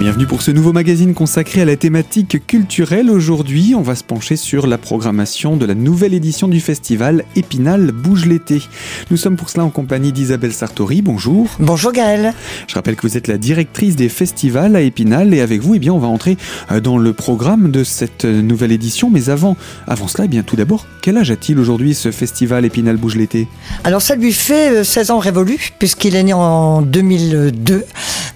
bienvenue 0.00 0.24
pour 0.24 0.40
ce 0.40 0.50
nouveau 0.50 0.72
magazine 0.72 1.12
consacré 1.12 1.60
à 1.60 1.66
la 1.66 1.76
thématique 1.76 2.46
culturelle. 2.46 3.10
Aujourd'hui, 3.10 3.74
on 3.76 3.82
va 3.82 3.94
se 3.94 4.02
pencher 4.02 4.36
sur 4.36 4.66
la 4.66 4.78
programmation 4.78 5.58
de 5.58 5.66
la 5.66 5.74
nouvelle 5.74 6.14
édition 6.14 6.48
du 6.48 6.58
festival 6.58 7.26
Épinal 7.36 7.92
Bouge 7.92 8.24
l'été. 8.24 8.62
Nous 9.10 9.18
sommes 9.18 9.36
pour 9.36 9.50
cela 9.50 9.66
en 9.66 9.68
compagnie 9.68 10.10
d'Isabelle 10.10 10.54
Sartori. 10.54 11.02
Bonjour. 11.02 11.48
Bonjour 11.58 11.92
Gaëlle. 11.92 12.32
Je 12.66 12.74
rappelle 12.76 12.96
que 12.96 13.02
vous 13.02 13.18
êtes 13.18 13.28
la 13.28 13.36
directrice 13.36 13.94
des 13.94 14.08
festivals 14.08 14.74
à 14.74 14.80
Épinal 14.80 15.34
et 15.34 15.42
avec 15.42 15.60
vous, 15.60 15.74
eh 15.74 15.78
bien, 15.78 15.92
on 15.92 15.98
va 15.98 16.08
entrer 16.08 16.38
euh, 16.72 16.80
dans 16.80 16.96
le 16.96 17.12
programme 17.12 17.70
de 17.70 17.84
cette 17.84 18.24
nouvelle 18.24 18.72
édition. 18.72 19.10
Mais 19.10 19.28
avant, 19.28 19.54
avant 19.86 20.08
cela, 20.08 20.24
eh 20.24 20.28
bien, 20.28 20.42
tout 20.42 20.56
d'abord, 20.56 20.86
quel 21.02 21.18
âge 21.18 21.30
a-t-il 21.30 21.58
aujourd'hui 21.58 21.92
ce 21.92 22.10
festival 22.10 22.64
Épinal 22.64 22.96
Bouge 22.96 23.16
l'été? 23.16 23.48
Alors 23.84 24.00
ça 24.00 24.16
lui 24.16 24.32
fait 24.32 24.82
16 24.82 25.10
euh, 25.10 25.12
ans 25.12 25.18
révolus 25.18 25.74
puisqu'il 25.78 26.16
est 26.16 26.22
né 26.22 26.32
en 26.32 26.80
2002. 26.80 27.84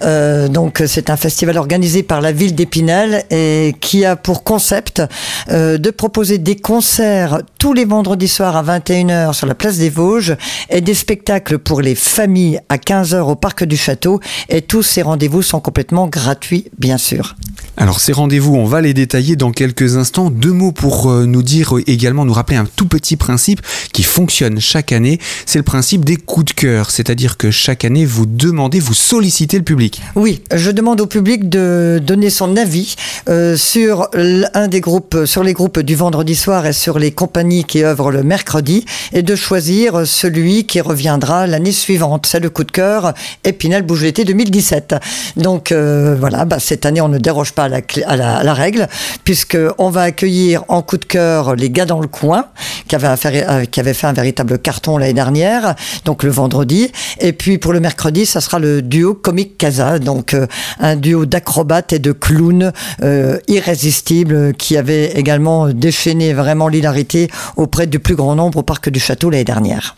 Euh, 0.02 0.48
donc 0.48 0.82
c'est 0.86 1.08
un 1.08 1.16
festival 1.16 1.53
organisé 1.58 2.02
par 2.02 2.20
la 2.20 2.32
ville 2.32 2.54
d'Épinal 2.54 3.24
et 3.30 3.74
qui 3.80 4.04
a 4.04 4.16
pour 4.16 4.44
concept 4.44 5.02
euh, 5.50 5.78
de 5.78 5.90
proposer 5.90 6.38
des 6.38 6.56
concerts 6.56 7.40
tous 7.58 7.72
les 7.72 7.84
vendredis 7.84 8.28
soirs 8.28 8.56
à 8.56 8.62
21h 8.62 9.32
sur 9.32 9.46
la 9.46 9.54
place 9.54 9.78
des 9.78 9.90
Vosges 9.90 10.36
et 10.70 10.80
des 10.80 10.94
spectacles 10.94 11.58
pour 11.58 11.80
les 11.80 11.94
familles 11.94 12.60
à 12.68 12.76
15h 12.76 13.20
au 13.20 13.36
parc 13.36 13.64
du 13.64 13.76
château 13.76 14.20
et 14.48 14.62
tous 14.62 14.82
ces 14.82 15.02
rendez-vous 15.02 15.42
sont 15.42 15.60
complètement 15.60 16.06
gratuits 16.06 16.66
bien 16.78 16.98
sûr. 16.98 17.36
Alors 17.76 17.98
ces 17.98 18.12
rendez-vous, 18.12 18.54
on 18.54 18.66
va 18.66 18.80
les 18.80 18.94
détailler 18.94 19.34
dans 19.34 19.50
quelques 19.50 19.96
instants. 19.96 20.30
Deux 20.30 20.52
mots 20.52 20.70
pour 20.70 21.10
euh, 21.10 21.26
nous 21.26 21.42
dire 21.42 21.74
également, 21.88 22.24
nous 22.24 22.32
rappeler 22.32 22.56
un 22.56 22.66
tout 22.76 22.86
petit 22.86 23.16
principe 23.16 23.60
qui 23.92 24.04
fonctionne 24.04 24.60
chaque 24.60 24.92
année. 24.92 25.18
C'est 25.44 25.58
le 25.58 25.64
principe 25.64 26.04
des 26.04 26.16
coups 26.16 26.46
de 26.46 26.52
cœur, 26.52 26.90
c'est-à-dire 26.90 27.36
que 27.36 27.50
chaque 27.50 27.84
année 27.84 28.04
vous 28.04 28.26
demandez, 28.26 28.78
vous 28.78 28.94
sollicitez 28.94 29.58
le 29.58 29.64
public. 29.64 30.00
Oui, 30.14 30.42
je 30.54 30.70
demande 30.70 31.00
au 31.00 31.06
public 31.06 31.48
de 31.48 32.00
donner 32.00 32.30
son 32.30 32.56
avis 32.56 32.94
euh, 33.28 33.56
sur 33.56 34.08
un 34.14 34.68
des 34.68 34.80
groupes, 34.80 35.24
sur 35.24 35.42
les 35.42 35.52
groupes 35.52 35.80
du 35.80 35.96
vendredi 35.96 36.36
soir 36.36 36.66
et 36.66 36.72
sur 36.72 37.00
les 37.00 37.10
compagnies 37.10 37.64
qui 37.64 37.82
œuvrent 37.82 38.12
le 38.12 38.22
mercredi, 38.22 38.84
et 39.12 39.22
de 39.22 39.34
choisir 39.34 40.06
celui 40.06 40.64
qui 40.64 40.80
reviendra 40.80 41.48
l'année 41.48 41.72
suivante. 41.72 42.26
C'est 42.26 42.40
le 42.40 42.50
coup 42.50 42.64
de 42.64 42.70
cœur 42.70 43.14
Épinal 43.42 43.82
Bouge 43.82 44.12
2017. 44.12 44.94
Donc 45.36 45.72
euh, 45.72 46.16
voilà, 46.18 46.44
bah, 46.44 46.60
cette 46.60 46.86
année 46.86 47.00
on 47.00 47.08
ne 47.08 47.18
déroge 47.18 47.52
pas 47.52 47.63
à 47.64 48.16
la, 48.16 48.54
règle, 48.54 48.88
puisqu'on 49.24 49.90
va 49.90 50.02
accueillir 50.02 50.64
en 50.68 50.82
coup 50.82 50.96
de 50.96 51.04
cœur 51.04 51.54
les 51.54 51.70
gars 51.70 51.86
dans 51.86 52.00
le 52.00 52.06
coin, 52.06 52.46
qui 52.88 52.94
avaient, 52.94 53.08
euh, 53.26 53.64
qui 53.64 53.82
fait 53.82 54.06
un 54.06 54.12
véritable 54.12 54.58
carton 54.58 54.98
l'année 54.98 55.12
dernière, 55.12 55.74
donc 56.04 56.22
le 56.22 56.30
vendredi. 56.30 56.92
Et 57.20 57.32
puis 57.32 57.58
pour 57.58 57.72
le 57.72 57.80
mercredi, 57.80 58.26
ça 58.26 58.40
sera 58.40 58.58
le 58.58 58.82
duo 58.82 59.14
Comique 59.14 59.58
Casa, 59.58 59.98
donc 59.98 60.34
euh, 60.34 60.46
un 60.80 60.96
duo 60.96 61.26
d'acrobates 61.26 61.92
et 61.92 61.98
de 61.98 62.12
clowns 62.12 62.72
euh, 63.02 63.38
irrésistibles 63.48 64.54
qui 64.54 64.76
avait 64.76 65.12
également 65.12 65.68
déchaîné 65.68 66.32
vraiment 66.32 66.68
l'hilarité 66.68 67.30
auprès 67.56 67.86
du 67.86 67.98
plus 67.98 68.14
grand 68.16 68.34
nombre 68.34 68.58
au 68.58 68.62
parc 68.62 68.88
du 68.88 69.00
château 69.00 69.30
l'année 69.30 69.44
dernière. 69.44 69.96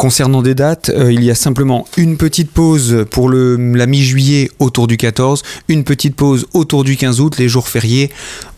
Concernant 0.00 0.40
des 0.40 0.54
dates, 0.54 0.88
euh, 0.88 1.12
il 1.12 1.22
y 1.22 1.30
a 1.30 1.34
simplement 1.34 1.84
une 1.98 2.16
petite 2.16 2.50
pause 2.50 3.04
pour 3.10 3.30
la 3.30 3.86
mi-juillet 3.86 4.50
autour 4.58 4.86
du 4.86 4.96
14, 4.96 5.42
une 5.68 5.84
petite 5.84 6.16
pause 6.16 6.46
autour 6.54 6.84
du 6.84 6.96
15 6.96 7.20
août, 7.20 7.36
les 7.38 7.48
jours 7.48 7.68
fériés. 7.68 8.10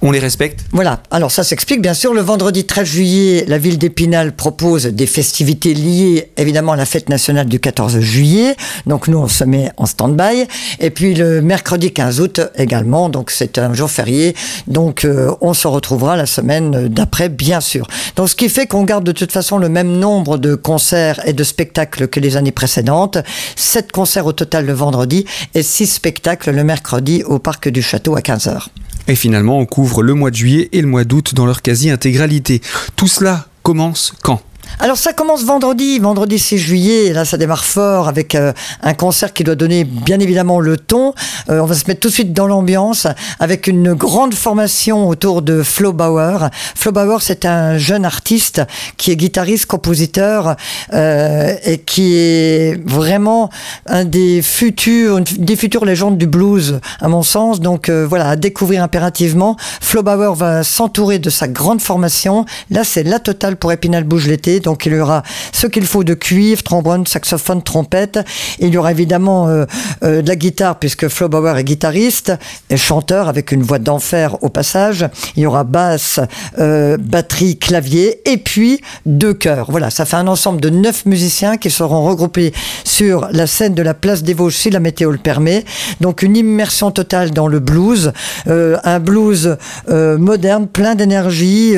On 0.03 0.13
les 0.13 0.21
respecte 0.21 0.61
Voilà, 0.71 1.01
alors 1.11 1.33
ça 1.33 1.43
s'explique 1.43 1.83
bien 1.83 1.95
sûr. 1.95 2.15
Le 2.15 2.21
vendredi 2.21 2.65
13 2.65 2.87
juillet, 2.87 3.45
la 3.49 3.59
ville 3.59 3.77
d'Épinal 3.79 4.37
propose 4.37 4.87
des 4.87 5.07
festivités 5.07 5.75
liées 5.75 6.31
évidemment 6.37 6.73
à 6.73 6.77
la 6.77 6.87
fête 6.87 7.09
nationale 7.09 7.47
du 7.47 7.59
14 7.59 7.99
juillet. 7.99 8.55
Donc 8.87 9.09
nous, 9.09 9.19
on 9.19 9.29
se 9.29 9.43
met 9.43 9.71
en 9.77 9.87
stand-by. 9.87 10.47
Et 10.79 10.91
puis 10.91 11.15
le 11.15 11.43
mercredi 11.43 11.93
15 11.93 12.21
août 12.21 12.41
également, 12.57 13.09
donc 13.09 13.33
c'est 13.33 13.59
un 13.59 13.75
jour 13.75 13.91
férié. 13.91 14.37
Donc 14.69 15.05
euh, 15.05 15.33
on 15.41 15.55
se 15.55 15.67
retrouvera 15.67 16.17
la 16.17 16.27
semaine 16.27 16.87
d'après, 16.87 17.29
bien 17.29 17.61
sûr. 17.61 17.89
Donc 18.15 18.29
ce 18.29 18.37
qui 18.37 18.49
fait 18.49 18.67
qu'on 18.69 18.85
garde 18.85 19.03
de 19.03 19.13
toute 19.13 19.33
façon 19.33 19.59
le 19.59 19.69
même 19.69 19.91
nombre 19.91 20.39
de 20.39 20.55
concerts 20.55 21.02
de 21.33 21.45
spectacles 21.45 22.09
que 22.09 22.21
les 22.21 22.37
années 22.37 22.53
précédentes, 22.53 23.19
7 23.57 23.93
concerts 23.93 24.27
au 24.27 24.33
total 24.33 24.67
le 24.67 24.73
vendredi 24.73 25.25
et 25.55 25.63
6 25.63 25.87
spectacles 25.87 26.51
le 26.51 26.65
mercredi 26.65 27.23
au 27.25 27.39
Parc 27.39 27.69
du 27.69 27.83
Château 27.83 28.17
à 28.17 28.21
15h. 28.21 28.67
Et 29.09 29.15
finalement, 29.15 29.59
on 29.59 29.67
couvre 29.67 30.03
le 30.03 30.15
mois 30.15 30.31
de 30.31 30.37
juillet 30.37 30.69
et 30.73 30.81
le 30.81 30.87
mois 30.87 31.05
d'août 31.05 31.35
dans 31.35 31.47
leur 31.47 31.63
quasi-intégralité. 31.63 32.61
Tout 32.97 33.09
cela 33.09 33.47
commence 33.63 34.13
quand? 34.23 34.41
Alors 34.81 34.97
ça 34.97 35.13
commence 35.13 35.45
vendredi, 35.45 35.99
vendredi 35.99 36.39
6 36.39 36.59
juillet, 36.59 37.13
là 37.13 37.25
ça 37.25 37.37
démarre 37.37 37.65
fort 37.65 38.09
avec 38.09 38.35
euh, 38.35 38.53
un 38.83 38.95
concert 38.95 39.33
qui 39.33 39.45
doit 39.45 39.55
donner 39.55 39.85
bien 39.85 40.19
évidemment 40.19 40.61
le 40.61 40.77
ton. 40.77 41.15
Euh, 41.51 41.61
on 41.61 41.67
va 41.67 41.75
se 41.75 41.85
mettre 41.87 42.01
tout 42.01 42.09
de 42.09 42.13
suite 42.13 42.33
dans 42.33 42.47
l'ambiance 42.47 43.07
avec 43.39 43.67
une 43.67 43.93
grande 43.93 44.35
formation 44.35 45.09
autour 45.09 45.43
de 45.43 45.63
Flo 45.63 45.93
Bauer. 45.93 46.51
Flo 46.75 46.91
Bauer 46.91 47.23
c'est 47.23 47.45
un 47.45 47.79
jeune 47.79 48.05
artiste 48.05 48.63
qui 48.97 49.11
est 49.11 49.17
guitariste, 49.17 49.67
compositeur 49.67 50.57
euh, 50.93 51.55
et 51.65 51.79
qui 51.79 52.17
est 52.17 52.81
vraiment 52.85 53.51
un 53.87 54.05
des 54.05 54.43
futurs, 54.43 55.21
des 55.21 55.57
futures 55.57 55.85
légendes 55.85 56.19
du 56.19 56.27
blues 56.27 56.81
à 57.01 57.09
mon 57.09 57.23
sens. 57.23 57.61
Donc 57.61 57.91
voilà, 57.91 58.31
à 58.31 58.37
découvrir 58.37 58.83
impérativement. 58.83 59.57
Flo 59.81 60.03
Bauer 60.03 60.35
va 60.35 60.65
s'entourer 60.65 61.19
de 61.19 61.31
sa 61.31 61.47
grande 61.47 61.81
formation. 61.81 62.47
Là 62.71 62.85
c'est 62.85 63.03
la 63.03 63.19
totale 63.19 63.57
pour 63.57 63.71
Épinal 63.71 64.05
Bouge 64.05 64.27
l'été. 64.27 64.61
Donc 64.63 64.87
il 64.87 64.95
y 64.95 65.01
aura 65.01 65.23
ce 65.53 65.67
qu'il 65.67 65.87
faut 65.87 66.05
de 66.05 66.15
cuivre, 66.15 66.63
trombone, 66.63 67.07
saxophone, 67.07 67.63
trompette. 67.63 68.19
il 68.59 68.69
y 68.69 68.77
aura 68.77 68.91
évidemment 68.91 69.49
euh, 69.49 69.65
euh, 70.03 70.23
de 70.23 70.29
la 70.29 70.37
guitare 70.37 70.79
puisque 70.79 71.09
Flo 71.09 71.29
Bauer 71.29 71.57
est 71.59 71.65
guitariste 71.65 72.33
et 72.71 72.77
chanteur 72.77 73.29
avec 73.29 73.53
une 73.53 73.63
voix 73.63 73.79
d'enfer 73.79 74.37
au 74.43 74.49
passage. 74.49 75.07
Il 75.37 75.43
y 75.43 75.47
aura 75.47 75.65
basse, 75.65 76.21
euh, 76.59 76.97
batterie, 76.99 77.59
clavier 77.59 78.21
et 78.31 78.37
puis 78.37 78.81
deux 79.07 79.35
chœurs. 79.35 79.71
Voilà, 79.71 79.91
ça 79.91 80.05
fait 80.05 80.17
un 80.17 80.27
ensemble 80.27 80.61
de 80.61 80.71
neuf 80.71 81.07
musiciens 81.07 81.57
qui 81.57 81.71
seront 81.71 82.05
regroupés 82.05 82.53
sur 82.85 83.29
la 83.31 83.47
scène 83.47 83.75
de 83.75 83.83
la 83.83 83.95
place 83.95 84.23
des 84.23 84.35
Vosges 84.35 84.57
si 84.57 84.71
la 84.71 84.81
météo 84.81 85.11
le 85.11 85.19
permet. 85.19 85.65
Donc 86.01 86.23
une 86.23 86.37
immersion 86.37 86.91
totale 86.91 87.31
dans 87.31 87.49
le 87.49 87.59
blues, 87.61 88.13
un 88.47 89.01
blues 89.01 89.57
moderne, 89.89 90.67
plein 90.67 90.95
d'énergie, 90.95 91.75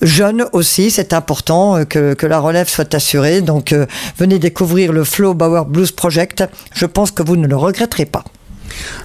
jeune 0.00 0.44
aussi. 0.52 0.90
C'est 0.90 1.12
important 1.12 1.84
que 1.84 2.11
que, 2.14 2.26
la 2.26 2.38
relève 2.38 2.68
soit 2.68 2.94
assurée. 2.94 3.40
Donc 3.40 3.72
euh, 3.72 3.86
venez 4.18 4.38
découvrir 4.38 4.92
le 4.92 5.04
Flow 5.04 5.34
Bauer 5.34 5.64
Blues 5.64 5.92
Project. 5.92 6.44
Je 6.74 6.86
pense 6.86 7.10
que 7.10 7.22
vous 7.22 7.36
ne 7.36 7.46
le 7.46 7.56
regretterez 7.56 8.06
pas. 8.06 8.24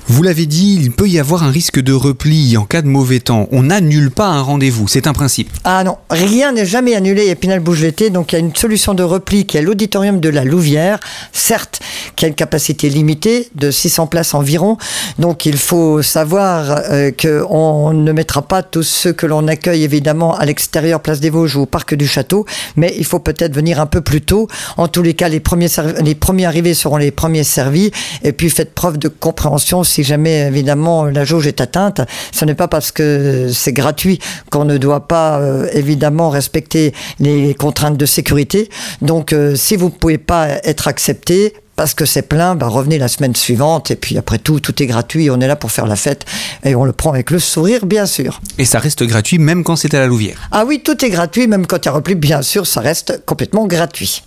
Vous 0.10 0.24
l'avez 0.24 0.46
dit, 0.46 0.80
il 0.82 0.92
peut 0.92 1.10
y 1.10 1.20
avoir 1.20 1.44
un 1.44 1.52
risque 1.52 1.82
de 1.82 1.92
repli 1.92 2.56
en 2.56 2.64
cas 2.64 2.82
de 2.82 2.88
mauvais 2.88 3.20
temps. 3.20 3.48
On 3.52 3.64
n'annule 3.64 4.10
pas 4.10 4.28
un 4.28 4.42
rendez-vous, 4.42 4.88
c'est 4.88 5.06
un 5.06 5.14
principe. 5.14 5.50
Ah 5.66 5.84
non, 5.84 5.98
rien 6.10 6.54
n'est 6.54 6.66
jamais 6.66 6.96
annulé 6.96 7.28
à 7.28 7.32
Épinal 7.34 7.60
Bouge 7.60 7.82
l'été, 7.82 8.10
donc 8.10 8.32
il 8.32 8.36
y 8.36 8.38
a 8.38 8.40
une 8.40 8.56
solution 8.56 8.94
de 8.94 9.04
repli 9.04 9.46
qui 9.46 9.58
est 9.58 9.62
l'auditorium 9.62 10.22
de 10.22 10.30
la 10.30 10.46
Louvière, 10.46 11.00
certes, 11.34 11.82
qui 12.16 12.24
a 12.24 12.30
une 12.30 12.36
capacité 12.36 12.90
limitée 12.90 13.50
de 13.56 13.70
600 13.70 14.08
places 14.08 14.34
environ, 14.34 14.78
donc 15.20 15.46
il 15.46 15.58
faut 15.58 16.02
savoir 16.02 16.80
euh, 16.90 17.12
qu'on 17.12 17.92
ne 17.92 18.12
mettra 18.14 18.42
pas 18.42 18.64
tous 18.64 18.84
ceux 18.84 19.12
que 19.12 19.26
l'on 19.26 19.48
accueille 19.48 19.84
évidemment 19.84 20.38
à 20.38 20.46
l'extérieur, 20.46 21.02
place 21.02 21.20
des 21.20 21.30
Vosges 21.30 21.58
ou 21.58 21.64
au 21.64 21.66
parc 21.66 21.96
du 21.96 22.08
Château, 22.08 22.46
mais 22.78 22.96
il 22.98 23.06
faut 23.06 23.20
peut-être 23.20 23.54
venir 23.54 23.82
un 23.82 23.88
peu 23.88 24.00
plus 24.00 24.22
tôt. 24.22 24.48
En 24.78 24.88
tous 24.88 25.02
les 25.02 25.16
cas, 25.16 25.28
les 25.28 25.40
premiers 25.40 26.46
arrivés 26.46 26.74
seront 26.74 26.98
les 26.98 27.12
premiers 27.12 27.44
servis, 27.44 27.92
et 28.24 28.32
puis 28.32 28.50
faites 28.50 28.74
preuve 28.74 28.98
de 28.98 29.10
compréhension 29.10 29.57
si 29.84 30.04
jamais 30.04 30.48
évidemment 30.48 31.06
la 31.06 31.26
jauge 31.26 31.48
est 31.48 31.62
atteinte. 31.62 32.02
Ce 32.32 32.46
n'est 32.46 32.56
pas 32.56 32.68
parce 32.68 32.92
que 32.92 33.50
c'est 33.52 33.74
gratuit 33.74 34.20
qu'on 34.50 34.66
ne 34.66 34.78
doit 34.78 35.08
pas 35.08 35.40
euh, 35.40 35.68
évidemment 35.74 36.30
respecter 36.30 36.94
les 37.20 37.54
contraintes 37.54 37.98
de 37.98 38.06
sécurité. 38.06 38.70
Donc 39.02 39.34
euh, 39.34 39.56
si 39.56 39.76
vous 39.76 39.86
ne 39.86 39.92
pouvez 39.92 40.18
pas 40.18 40.48
être 40.64 40.88
accepté, 40.88 41.54
parce 41.78 41.94
que 41.94 42.06
c'est 42.06 42.24
plein, 42.24 42.56
bah 42.56 42.68
revenez 42.68 42.98
la 42.98 43.08
semaine 43.08 43.36
suivante 43.36 43.92
et 43.92 43.96
puis 43.96 44.18
après 44.18 44.40
tout, 44.40 44.60
tout 44.60 44.82
est 44.82 44.88
gratuit, 44.88 45.30
on 45.30 45.40
est 45.40 45.48
là 45.48 45.56
pour 45.56 45.72
faire 45.72 45.86
la 45.86 45.96
fête 45.96 46.26
et 46.66 46.76
on 46.76 46.84
le 46.84 46.92
prend 46.92 47.12
avec 47.12 47.30
le 47.30 47.40
sourire, 47.40 47.86
bien 47.86 48.08
sûr. 48.08 48.42
Et 48.58 48.66
ça 48.66 48.80
reste 48.80 49.04
gratuit 49.04 49.38
même 49.38 49.64
quand 49.64 49.76
c'est 49.76 49.94
à 49.94 50.00
la 50.00 50.08
Louvière? 50.08 50.50
Ah 50.52 50.66
oui, 50.66 50.82
tout 50.84 51.06
est 51.06 51.10
gratuit, 51.10 51.48
même 51.48 51.68
quand 51.68 51.78
il 51.78 51.86
y 51.86 51.90
a 51.90 51.92
repli, 51.92 52.16
bien 52.16 52.42
sûr, 52.42 52.66
ça 52.66 52.82
reste 52.82 53.24
complètement 53.26 53.68
gratuit. 53.68 54.24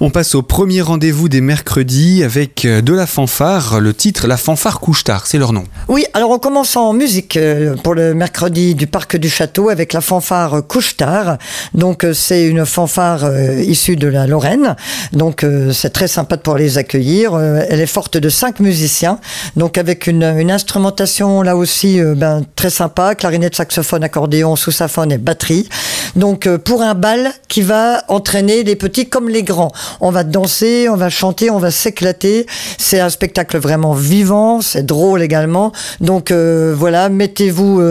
On 0.00 0.10
passe 0.10 0.34
au 0.34 0.42
premier 0.42 0.82
rendez-vous 0.82 1.28
des 1.28 1.40
mercredis 1.40 2.22
avec 2.22 2.64
euh, 2.64 2.80
de 2.80 2.92
la 2.92 3.06
fanfare. 3.06 3.80
Le 3.80 3.94
titre, 3.94 4.26
la 4.26 4.36
fanfare 4.36 4.80
couche-tard, 4.80 5.26
c'est 5.26 5.38
leur 5.38 5.52
nom. 5.52 5.64
Oui, 5.88 6.04
alors 6.14 6.30
on 6.30 6.38
commence 6.38 6.76
en 6.76 6.92
musique 6.92 7.36
euh, 7.36 7.76
pour 7.76 7.94
le 7.94 8.14
mercredi 8.14 8.74
du 8.74 8.86
Parc 8.86 9.16
du 9.16 9.28
Château 9.28 9.68
avec 9.68 9.92
la 9.92 10.00
fanfare 10.00 10.66
couche-tard. 10.66 11.38
Donc 11.74 12.04
euh, 12.04 12.12
c'est 12.12 12.46
une 12.46 12.66
fanfare 12.66 13.24
issue 13.60 13.96
de 13.96 14.08
la 14.08 14.26
Lorraine. 14.26 14.76
Donc 15.12 15.46
c'est 15.72 15.90
très 15.90 16.08
sympa 16.08 16.36
pour 16.36 16.56
les 16.56 16.78
accueillir. 16.78 17.38
Elle 17.38 17.80
est 17.80 17.86
forte 17.86 18.16
de 18.16 18.28
cinq 18.28 18.60
musiciens. 18.60 19.18
Donc 19.56 19.78
avec 19.78 20.06
une, 20.06 20.24
instrumentation 20.50 21.42
là 21.42 21.56
aussi 21.56 22.00
ben, 22.00 22.42
très 22.56 22.70
sympa. 22.70 23.14
Clarinette, 23.14 23.56
saxophone, 23.56 24.04
accordéon, 24.04 24.56
sous-saphone 24.56 25.12
et 25.12 25.18
batterie. 25.18 25.68
Donc 26.16 26.48
pour 26.58 26.82
un 26.82 26.94
bal 26.94 27.32
qui 27.48 27.62
va 27.62 28.02
entraîner 28.08 28.62
les 28.62 28.76
petits 28.76 29.08
comme 29.08 29.28
les 29.28 29.42
grands. 29.42 29.53
On 30.00 30.10
va 30.10 30.24
danser, 30.24 30.88
on 30.88 30.96
va 30.96 31.08
chanter, 31.08 31.50
on 31.50 31.58
va 31.58 31.70
s'éclater. 31.70 32.46
C'est 32.78 33.00
un 33.00 33.10
spectacle 33.10 33.58
vraiment 33.58 33.94
vivant, 33.94 34.60
c'est 34.60 34.84
drôle 34.84 35.22
également. 35.22 35.72
Donc 36.00 36.32
voilà, 36.32 37.08
mettez-vous 37.08 37.82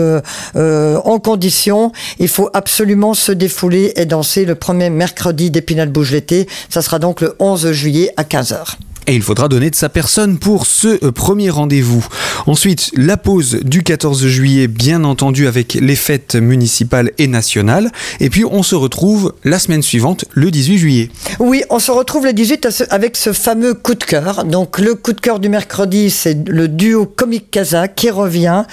en 0.54 1.18
condition. 1.18 1.92
Il 2.18 2.28
faut 2.28 2.50
absolument 2.54 3.14
se 3.14 3.32
défouler 3.32 3.92
et 3.96 4.06
danser 4.06 4.44
le 4.44 4.54
premier 4.54 4.90
mercredi 4.90 5.50
d'Épinal 5.50 5.88
Bouge 5.88 6.12
l'été. 6.12 6.48
Ça 6.68 6.82
sera 6.82 6.98
donc 6.98 7.20
le 7.20 7.34
11 7.38 7.72
juillet 7.72 8.12
à 8.16 8.22
15h. 8.22 8.76
Et 9.06 9.14
il 9.14 9.22
faudra 9.22 9.48
donner 9.48 9.68
de 9.68 9.74
sa 9.74 9.90
personne 9.90 10.38
pour 10.38 10.64
ce 10.64 11.04
euh, 11.04 11.12
premier 11.12 11.50
rendez-vous. 11.50 12.06
Ensuite, 12.46 12.90
la 12.96 13.18
pause 13.18 13.58
du 13.62 13.82
14 13.82 14.26
juillet, 14.28 14.66
bien 14.66 15.04
entendu, 15.04 15.46
avec 15.46 15.74
les 15.74 15.96
fêtes 15.96 16.36
municipales 16.36 17.10
et 17.18 17.26
nationales. 17.26 17.90
Et 18.20 18.30
puis, 18.30 18.46
on 18.46 18.62
se 18.62 18.74
retrouve 18.74 19.34
la 19.44 19.58
semaine 19.58 19.82
suivante, 19.82 20.24
le 20.32 20.50
18 20.50 20.78
juillet. 20.78 21.10
Oui, 21.38 21.62
on 21.68 21.80
se 21.80 21.90
retrouve 21.90 22.24
le 22.24 22.32
18 22.32 22.86
avec 22.88 23.16
ce 23.16 23.34
fameux 23.34 23.74
coup 23.74 23.94
de 23.94 24.04
cœur. 24.04 24.44
Donc, 24.46 24.78
le 24.78 24.94
coup 24.94 25.12
de 25.12 25.20
cœur 25.20 25.38
du 25.38 25.50
mercredi, 25.50 26.08
c'est 26.08 26.48
le 26.48 26.68
duo 26.68 27.04
Comique 27.04 27.50
Casa 27.50 27.88
qui 27.88 28.08
revient. 28.08 28.64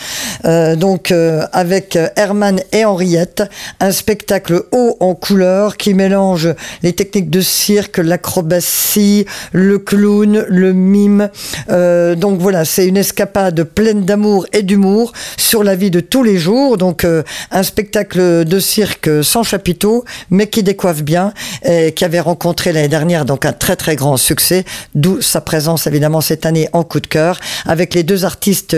Euh, 0.46 0.78
donc, 0.78 1.12
euh, 1.12 1.46
avec 1.52 2.00
Herman 2.16 2.62
et 2.72 2.86
Henriette. 2.86 3.44
Un 3.82 3.92
spectacle 3.92 4.64
haut 4.72 4.96
en 5.02 5.14
couleur 5.14 5.76
qui 5.76 5.94
mélange 5.94 6.48
les 6.84 6.94
techniques 6.94 7.30
de 7.30 7.42
cirque, 7.42 7.98
l'acrobatie, 7.98 9.26
le 9.52 9.78
clown 9.78 10.21
le 10.26 10.74
mime. 10.74 11.30
Euh, 11.70 12.16
donc 12.16 12.40
voilà, 12.40 12.66
c'est 12.66 12.88
une 12.88 12.98
escapade 12.98 13.64
pleine 13.64 14.04
d'amour 14.04 14.46
et 14.54 14.64
d'humour 14.64 15.14
sur 15.38 15.64
la 15.64 15.76
vie 15.76 15.92
de 15.92 16.00
tous 16.00 16.24
les 16.24 16.38
jours. 16.38 16.78
Donc 16.78 17.04
euh, 17.04 17.24
un 17.52 17.64
spectacle 17.64 18.46
de 18.46 18.60
cirque 18.60 19.10
sans 19.24 19.44
chapiteau, 19.44 20.06
mais 20.30 20.48
qui 20.48 20.64
décoiffe 20.64 21.04
bien, 21.04 21.34
et 21.64 21.94
qui 21.94 22.06
avait 22.06 22.20
rencontré 22.20 22.74
l'année 22.74 22.88
dernière 22.88 23.26
donc 23.26 23.46
un 23.46 23.54
très 23.54 23.76
très 23.76 23.96
grand 23.96 24.18
succès, 24.18 24.66
d'où 24.96 25.22
sa 25.22 25.42
présence 25.42 25.88
évidemment 25.88 26.22
cette 26.22 26.46
année 26.46 26.70
en 26.74 26.84
coup 26.84 27.00
de 27.00 27.08
cœur, 27.08 27.40
avec 27.66 27.94
les 27.94 28.04
deux 28.04 28.26
artistes 28.26 28.76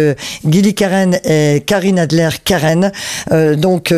Gilly 0.47 0.75
Karen 0.75 1.19
et 1.23 1.63
Karine 1.65 1.99
Adler 1.99 2.29
Karen, 2.43 2.91
euh, 3.31 3.55
donc 3.55 3.93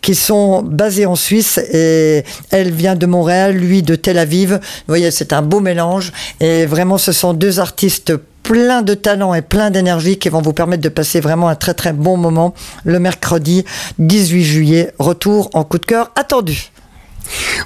qui 0.00 0.14
sont 0.14 0.62
basés 0.62 1.06
en 1.06 1.16
Suisse 1.16 1.58
et 1.58 2.24
elle 2.50 2.70
vient 2.70 2.96
de 2.96 3.06
Montréal, 3.06 3.54
lui 3.54 3.82
de 3.82 3.94
Tel 3.94 4.18
Aviv. 4.18 4.52
Vous 4.52 4.58
voyez, 4.88 5.10
c'est 5.10 5.32
un 5.32 5.42
beau 5.42 5.60
mélange 5.60 6.12
et 6.40 6.59
et 6.60 6.66
vraiment, 6.66 6.98
ce 6.98 7.12
sont 7.12 7.32
deux 7.32 7.58
artistes 7.58 8.12
pleins 8.42 8.82
de 8.82 8.92
talent 8.92 9.32
et 9.32 9.40
plein 9.40 9.70
d'énergie 9.70 10.18
qui 10.18 10.28
vont 10.28 10.42
vous 10.42 10.52
permettre 10.52 10.82
de 10.82 10.90
passer 10.90 11.20
vraiment 11.20 11.48
un 11.48 11.54
très 11.54 11.72
très 11.72 11.94
bon 11.94 12.18
moment 12.18 12.54
le 12.84 12.98
mercredi 12.98 13.64
18 13.98 14.44
juillet. 14.44 14.92
Retour 14.98 15.48
en 15.54 15.64
coup 15.64 15.78
de 15.78 15.86
cœur 15.86 16.10
attendu. 16.16 16.70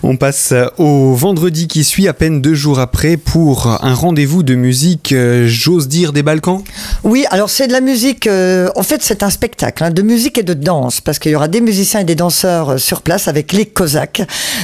On 0.06 0.18
passe 0.18 0.52
au 0.76 1.14
vendredi 1.14 1.66
qui 1.66 1.82
suit, 1.82 2.08
à 2.08 2.12
peine 2.12 2.42
deux 2.42 2.52
jours 2.52 2.78
après, 2.78 3.16
pour 3.16 3.68
un 3.82 3.94
rendez-vous 3.94 4.42
de 4.42 4.54
musique, 4.54 5.12
euh, 5.12 5.46
j'ose 5.48 5.88
dire, 5.88 6.12
des 6.12 6.22
Balkans? 6.22 6.62
Oui, 7.04 7.24
alors 7.30 7.48
c'est 7.48 7.68
de 7.68 7.72
la 7.72 7.80
musique, 7.80 8.26
euh, 8.26 8.68
en 8.76 8.82
fait 8.82 9.02
c'est 9.02 9.22
un 9.22 9.30
spectacle 9.30 9.82
hein, 9.82 9.90
de 9.90 10.02
musique 10.02 10.36
et 10.36 10.42
de 10.42 10.52
danse, 10.52 11.00
parce 11.00 11.18
qu'il 11.18 11.32
y 11.32 11.34
aura 11.34 11.48
des 11.48 11.62
musiciens 11.62 12.00
et 12.00 12.04
des 12.04 12.16
danseurs 12.16 12.72
euh, 12.72 12.76
sur 12.76 13.00
place 13.00 13.28
avec 13.28 13.54
les 13.54 13.64
Cosaques. 13.64 14.20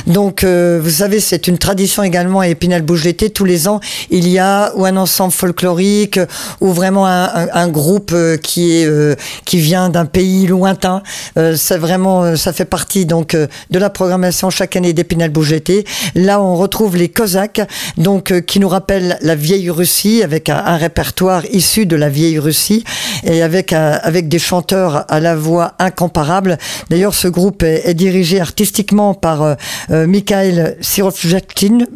Donc 0.07 0.45
vous 0.45 0.91
savez, 0.91 1.21
c'est 1.21 1.49
une 1.49 1.57
tradition 1.57 2.03
également 2.03 2.41
à 2.41 2.49
Épinal 2.49 2.83
Bouge 2.83 3.05
l'été, 3.05 3.31
tous 3.31 3.47
les 3.47 3.67
ans, 3.67 3.81
il 4.11 4.29
y 4.29 4.39
a 4.39 4.73
ou 4.77 4.85
un 4.85 4.99
ensemble 4.99 5.33
folklorique, 5.33 6.21
ou 6.61 6.73
vraiment 6.73 7.07
un, 7.07 7.69
groupe 7.69 8.15
qui, 8.43 8.73
est, 8.73 9.19
qui 9.45 9.59
vient 9.59 9.89
d'un 9.89 10.05
pays 10.05 10.47
lointain. 10.47 11.03
c'est 11.35 11.79
vraiment, 11.79 12.37
ça 12.37 12.53
fait 12.53 12.65
partie 12.65 13.07
donc 13.07 13.35
de 13.35 13.79
la 13.79 13.91
programmation 13.91 14.51
chaque 14.51 14.77
année 14.77 14.93
d'Épinal 14.93 15.30
Bougeté. 15.31 15.85
Là, 16.15 16.41
on 16.41 16.57
retrouve 16.57 16.97
les 16.97 17.09
Cosaques, 17.09 17.61
donc 17.97 18.31
euh, 18.31 18.41
qui 18.41 18.61
nous 18.61 18.69
rappellent 18.69 19.19
la 19.23 19.35
vieille 19.35 19.71
Russie 19.71 20.23
avec 20.23 20.49
un, 20.49 20.77
répertoire 20.77 21.45
issu 21.53 21.87
de 21.87 21.97
la 21.97 22.09
vieille 22.09 22.39
Russie 22.39 22.85
et 23.25 23.43
avec 23.43 23.73
avec 23.73 24.29
des 24.29 24.39
chanteurs 24.39 25.05
à 25.09 25.21
la 25.21 25.37
voix 25.37 25.75
incomparable. 25.79 26.59
D'ailleurs, 26.89 27.15
ce 27.15 27.29
groupe 27.29 27.63
est, 27.63 27.95
dirigé 27.95 28.41
artistiquement 28.41 29.15
par 29.15 29.43
euh, 29.43 29.55
euh 29.91 30.07
Mikhail 30.07 30.77
Sirovjatin, 30.81 31.87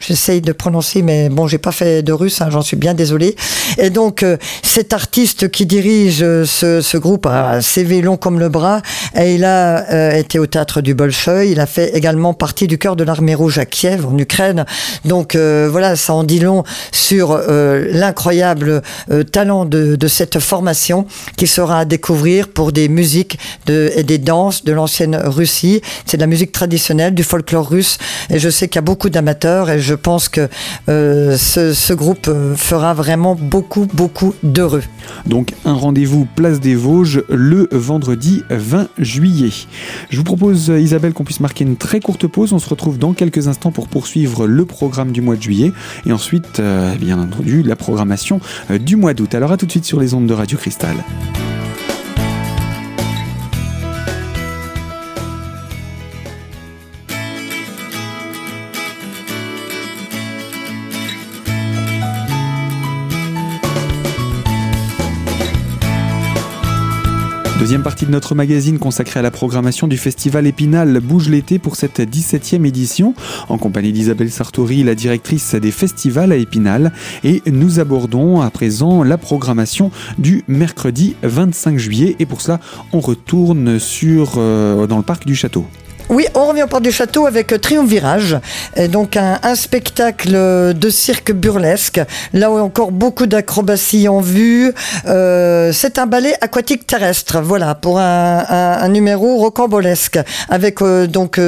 j'essaye 0.00 0.40
de 0.40 0.52
prononcer, 0.52 1.02
mais 1.02 1.28
bon, 1.28 1.46
j'ai 1.46 1.58
pas 1.58 1.72
fait 1.72 2.02
de 2.02 2.12
russe, 2.12 2.40
hein, 2.40 2.48
j'en 2.50 2.62
suis 2.62 2.76
bien 2.76 2.94
désolé. 2.94 3.34
Et 3.78 3.90
donc, 3.90 4.22
euh, 4.22 4.36
cet 4.62 4.92
artiste 4.92 5.50
qui 5.50 5.66
dirige 5.66 6.18
ce, 6.18 6.96
groupe 6.98 7.26
a 7.26 7.56
un 7.56 7.60
CV 7.60 8.02
long 8.02 8.16
comme 8.16 8.38
le 8.38 8.48
bras, 8.48 8.82
et 9.16 9.34
il 9.34 9.44
a 9.44 10.16
été 10.18 10.38
au 10.38 10.46
théâtre 10.46 10.80
du 10.80 10.94
Bolchoï, 10.94 11.50
il 11.50 11.60
a 11.60 11.66
fait 11.66 11.96
également 11.96 12.34
partie 12.34 12.66
du 12.68 12.78
cœur 12.78 12.94
de 12.94 13.02
l'armée 13.02 13.34
rouge 13.34 13.58
à 13.58 13.64
Kiev, 13.64 14.06
en 14.06 14.16
Ukraine. 14.16 14.64
Donc 15.04 15.34
euh, 15.34 15.68
voilà, 15.70 15.96
ça 15.96 16.14
en 16.14 16.22
dit 16.22 16.38
long 16.38 16.62
sur 16.92 17.32
euh, 17.32 17.88
l'incroyable 17.90 18.82
euh, 19.10 19.24
talent 19.24 19.64
de, 19.64 19.96
cette 20.06 20.38
formation 20.38 21.06
qui 21.36 21.46
sera 21.46 21.80
à 21.80 21.84
découvrir 21.84 22.48
pour 22.48 22.72
des 22.72 22.88
musiques 22.88 23.38
et 23.68 24.02
des 24.02 24.18
danses 24.18 24.64
de 24.64 24.72
l'ancienne 24.72 25.16
Russie. 25.16 25.80
C'est 26.06 26.16
de 26.16 26.22
la 26.22 26.26
musique 26.26 26.52
traditionnelle, 26.52 27.14
du 27.14 27.22
folklore 27.22 27.68
russe. 27.68 27.98
Et 28.30 28.38
je 28.38 28.48
sais 28.48 28.68
qu'il 28.68 28.76
y 28.76 28.78
a 28.78 28.82
beaucoup 28.82 29.10
d'amateurs 29.10 29.70
et 29.70 29.80
je 29.80 29.94
pense 29.94 30.28
que 30.28 30.48
ce, 30.86 31.72
ce 31.74 31.92
groupe 31.92 32.30
fera 32.56 32.94
vraiment 32.94 33.34
beaucoup, 33.34 33.86
beaucoup 33.92 34.34
d'heureux. 34.42 34.82
Donc 35.26 35.52
un 35.64 35.74
rendez-vous 35.74 36.26
Place 36.36 36.60
des 36.60 36.74
Vosges 36.74 37.22
le 37.28 37.68
vendredi 37.70 38.42
20 38.50 38.88
juillet. 38.98 39.52
Je 40.10 40.16
vous 40.16 40.24
propose, 40.24 40.68
Isabelle, 40.68 41.12
qu'on 41.12 41.24
puisse 41.24 41.40
marquer 41.40 41.64
une 41.64 41.76
très 41.76 42.00
courte 42.00 42.26
pause. 42.26 42.47
On 42.52 42.58
se 42.58 42.68
retrouve 42.68 42.98
dans 42.98 43.12
quelques 43.12 43.48
instants 43.48 43.72
pour 43.72 43.88
poursuivre 43.88 44.46
le 44.46 44.64
programme 44.64 45.12
du 45.12 45.20
mois 45.20 45.36
de 45.36 45.42
juillet 45.42 45.72
et 46.06 46.12
ensuite, 46.12 46.60
euh, 46.60 46.94
bien 46.94 47.18
entendu, 47.18 47.62
la 47.62 47.76
programmation 47.76 48.40
euh, 48.70 48.78
du 48.78 48.96
mois 48.96 49.14
d'août. 49.14 49.34
Alors 49.34 49.52
à 49.52 49.56
tout 49.56 49.66
de 49.66 49.70
suite 49.70 49.84
sur 49.84 50.00
les 50.00 50.14
ondes 50.14 50.26
de 50.26 50.34
Radio 50.34 50.56
Cristal. 50.56 50.96
Deuxième 67.58 67.82
partie 67.82 68.06
de 68.06 68.12
notre 68.12 68.36
magazine 68.36 68.78
consacrée 68.78 69.18
à 69.18 69.22
la 69.22 69.32
programmation 69.32 69.88
du 69.88 69.96
festival 69.96 70.46
Épinal 70.46 71.00
Bouge 71.00 71.28
l'été 71.28 71.58
pour 71.58 71.74
cette 71.74 71.98
17e 71.98 72.64
édition, 72.64 73.14
en 73.48 73.58
compagnie 73.58 73.90
d'Isabelle 73.92 74.30
Sartori, 74.30 74.84
la 74.84 74.94
directrice 74.94 75.56
des 75.56 75.72
festivals 75.72 76.30
à 76.30 76.36
Épinal. 76.36 76.92
Et 77.24 77.42
nous 77.46 77.80
abordons 77.80 78.40
à 78.42 78.50
présent 78.50 79.02
la 79.02 79.18
programmation 79.18 79.90
du 80.18 80.44
mercredi 80.46 81.16
25 81.24 81.78
juillet. 81.78 82.14
Et 82.20 82.26
pour 82.26 82.42
cela, 82.42 82.60
on 82.92 83.00
retourne 83.00 83.80
sur, 83.80 84.34
euh, 84.36 84.86
dans 84.86 84.98
le 84.98 85.02
parc 85.02 85.26
du 85.26 85.34
château. 85.34 85.66
Oui, 86.10 86.26
on 86.34 86.46
revient 86.46 86.62
au 86.62 86.66
port 86.68 86.80
du 86.80 86.90
château 86.90 87.26
avec 87.26 87.52
euh, 87.52 87.58
Triumvirage, 87.58 88.38
et 88.76 88.88
donc 88.88 89.18
un, 89.18 89.54
spectacle 89.54 90.30
de 90.30 90.90
cirque 90.90 91.32
burlesque. 91.32 92.00
Là 92.32 92.50
où 92.50 92.58
encore 92.58 92.92
beaucoup 92.92 93.26
d'acrobatie 93.26 94.08
en 94.08 94.20
vue. 94.20 94.72
Euh, 95.06 95.70
c'est 95.72 95.98
un 95.98 96.06
ballet 96.06 96.34
aquatique 96.40 96.86
terrestre, 96.86 97.42
voilà, 97.42 97.74
pour 97.74 97.98
un, 98.00 98.88
numéro 98.88 99.36
rocambolesque, 99.36 100.18
avec 100.48 100.80
euh, 100.80 101.06
donc 101.06 101.38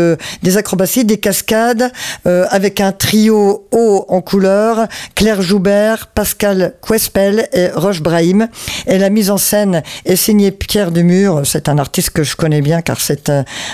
des 0.43 0.57
acrobaties, 0.59 1.07
des 1.07 1.17
cascades, 1.17 1.90
avec 2.25 2.81
un 2.81 2.93
trio 2.93 3.67
haut 3.71 4.05
en 4.09 4.21
couleur, 4.21 4.88
Claire 5.14 5.40
Joubert, 5.40 6.09
Pascal 6.09 6.75
Quespel 6.87 7.49
et 7.55 7.69
Roche 7.69 8.02
Brahim. 8.02 8.49
Et 8.87 8.99
la 8.99 9.09
mise 9.09 9.31
en 9.31 9.38
scène 9.38 9.83
est 10.05 10.17
signée 10.17 10.50
Pierre 10.50 10.90
Demure. 10.90 11.43
C'est 11.45 11.69
un 11.69 11.79
artiste 11.79 12.11
que 12.11 12.25
je 12.25 12.37
connais 12.37 12.61
bien 12.61 12.83
car 12.83 13.00
c'est 13.00 13.33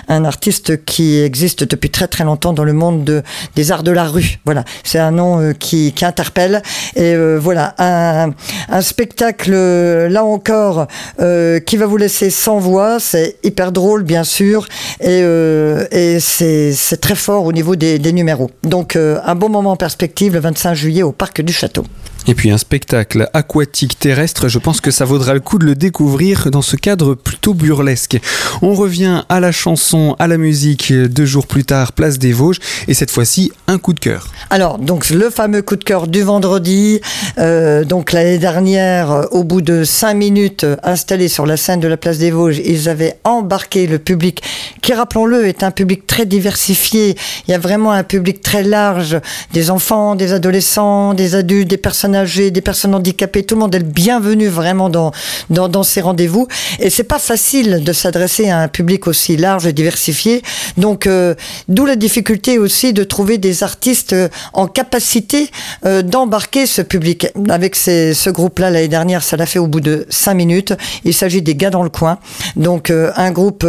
un 0.08 0.24
artiste 0.24 0.75
qui 0.84 1.20
existe 1.20 1.64
depuis 1.64 1.90
très 1.90 2.08
très 2.08 2.24
longtemps 2.24 2.52
dans 2.52 2.64
le 2.64 2.72
monde 2.72 3.04
de, 3.04 3.22
des 3.54 3.72
arts 3.72 3.82
de 3.82 3.90
la 3.90 4.04
rue. 4.04 4.38
Voilà, 4.44 4.64
c'est 4.84 4.98
un 4.98 5.10
nom 5.10 5.40
euh, 5.40 5.52
qui, 5.52 5.94
interpelle. 6.02 6.62
Et 6.94 7.14
euh, 7.14 7.38
voilà, 7.40 7.74
un, 7.78 8.32
spectacle, 8.80 9.52
euh, 9.54 10.08
là 10.08 10.24
encore, 10.24 10.86
qui 11.18 11.76
va 11.76 11.86
vous 11.86 11.96
laisser 11.96 12.30
sans 12.30 12.58
voix. 12.58 12.98
C'est 13.00 13.36
hyper 13.42 13.72
drôle, 13.72 14.02
bien 14.02 14.24
sûr, 14.24 14.66
et, 15.00 16.18
c'est 16.20 17.00
très 17.00 17.14
fort 17.14 17.44
au 17.44 17.52
niveau 17.52 17.76
des 17.76 18.12
numéros. 18.12 18.50
Donc, 18.62 18.96
un 18.96 19.34
bon 19.34 19.48
moment 19.48 19.72
en 19.72 19.76
perspective 19.76 20.34
le 20.34 20.40
25 20.40 20.74
juillet 20.74 21.02
au 21.02 21.12
Parc 21.12 21.40
du 21.40 21.52
Château. 21.52 21.84
Et 22.28 22.34
puis 22.34 22.50
un 22.50 22.58
spectacle 22.58 23.30
aquatique 23.34 24.00
terrestre, 24.00 24.48
je 24.48 24.58
pense 24.58 24.80
que 24.80 24.90
ça 24.90 25.04
vaudra 25.04 25.32
le 25.32 25.38
coup 25.38 25.58
de 25.58 25.64
le 25.64 25.76
découvrir 25.76 26.50
dans 26.50 26.62
ce 26.62 26.74
cadre 26.74 27.14
plutôt 27.14 27.54
burlesque. 27.54 28.18
On 28.62 28.74
revient 28.74 29.22
à 29.28 29.38
la 29.38 29.52
chanson, 29.52 30.16
à 30.18 30.26
la 30.26 30.36
musique, 30.36 30.92
deux 30.92 31.24
jours 31.24 31.46
plus 31.46 31.64
tard, 31.64 31.92
place 31.92 32.18
des 32.18 32.32
Vosges, 32.32 32.58
et 32.88 32.94
cette 32.94 33.12
fois-ci, 33.12 33.52
un 33.68 33.78
coup 33.78 33.92
de 33.92 34.00
cœur. 34.00 34.26
Alors, 34.50 34.78
donc 34.78 35.10
le 35.10 35.30
fameux 35.30 35.62
coup 35.62 35.76
de 35.76 35.84
cœur 35.84 36.08
du 36.08 36.22
vendredi, 36.22 37.00
euh, 37.38 37.84
donc 37.84 38.10
l'année 38.10 38.38
dernière, 38.38 39.28
au 39.30 39.44
bout 39.44 39.62
de 39.62 39.84
cinq 39.84 40.14
minutes 40.14 40.66
installés 40.82 41.28
sur 41.28 41.46
la 41.46 41.56
scène 41.56 41.78
de 41.78 41.86
la 41.86 41.96
place 41.96 42.18
des 42.18 42.32
Vosges, 42.32 42.58
ils 42.64 42.88
avaient 42.88 43.18
embarqué 43.22 43.86
le 43.86 44.00
public, 44.00 44.42
qui 44.82 44.92
rappelons-le, 44.92 45.46
est 45.46 45.62
un 45.62 45.70
public 45.70 46.08
très 46.08 46.26
diversifié. 46.26 47.16
Il 47.46 47.52
y 47.52 47.54
a 47.54 47.58
vraiment 47.58 47.92
un 47.92 48.02
public 48.02 48.40
très 48.42 48.64
large, 48.64 49.20
des 49.52 49.70
enfants, 49.70 50.16
des 50.16 50.32
adolescents, 50.32 51.14
des 51.14 51.36
adultes, 51.36 51.68
des 51.68 51.76
personnes 51.76 52.15
des 52.24 52.60
personnes 52.60 52.94
handicapées, 52.94 53.42
tout 53.42 53.54
le 53.54 53.60
monde 53.60 53.74
est 53.74 53.80
le 53.80 53.84
bienvenu 53.84 54.48
vraiment 54.48 54.88
dans, 54.88 55.82
ces 55.82 56.00
rendez-vous. 56.00 56.48
Et 56.78 56.90
c'est 56.90 57.04
pas 57.04 57.18
facile 57.18 57.84
de 57.84 57.92
s'adresser 57.92 58.48
à 58.48 58.60
un 58.60 58.68
public 58.68 59.06
aussi 59.06 59.36
large 59.36 59.66
et 59.66 59.72
diversifié. 59.72 60.42
Donc, 60.76 61.06
euh, 61.06 61.34
d'où 61.68 61.86
la 61.86 61.96
difficulté 61.96 62.58
aussi 62.58 62.92
de 62.92 63.04
trouver 63.04 63.38
des 63.38 63.62
artistes 63.62 64.12
euh, 64.12 64.28
en 64.52 64.66
capacité 64.66 65.50
euh, 65.84 66.02
d'embarquer 66.02 66.66
ce 66.66 66.82
public. 66.82 67.28
Avec 67.48 67.76
ce 67.76 68.30
groupe-là, 68.30 68.70
l'année 68.70 68.88
dernière, 68.88 69.22
ça 69.22 69.36
l'a 69.36 69.46
fait 69.46 69.58
au 69.58 69.66
bout 69.66 69.80
de 69.80 70.06
cinq 70.10 70.34
minutes. 70.34 70.74
Il 71.04 71.14
s'agit 71.14 71.42
des 71.42 71.54
gars 71.54 71.70
dans 71.70 71.82
le 71.82 71.90
coin. 71.90 72.18
Donc, 72.56 72.90
un 72.90 73.30
groupe 73.30 73.66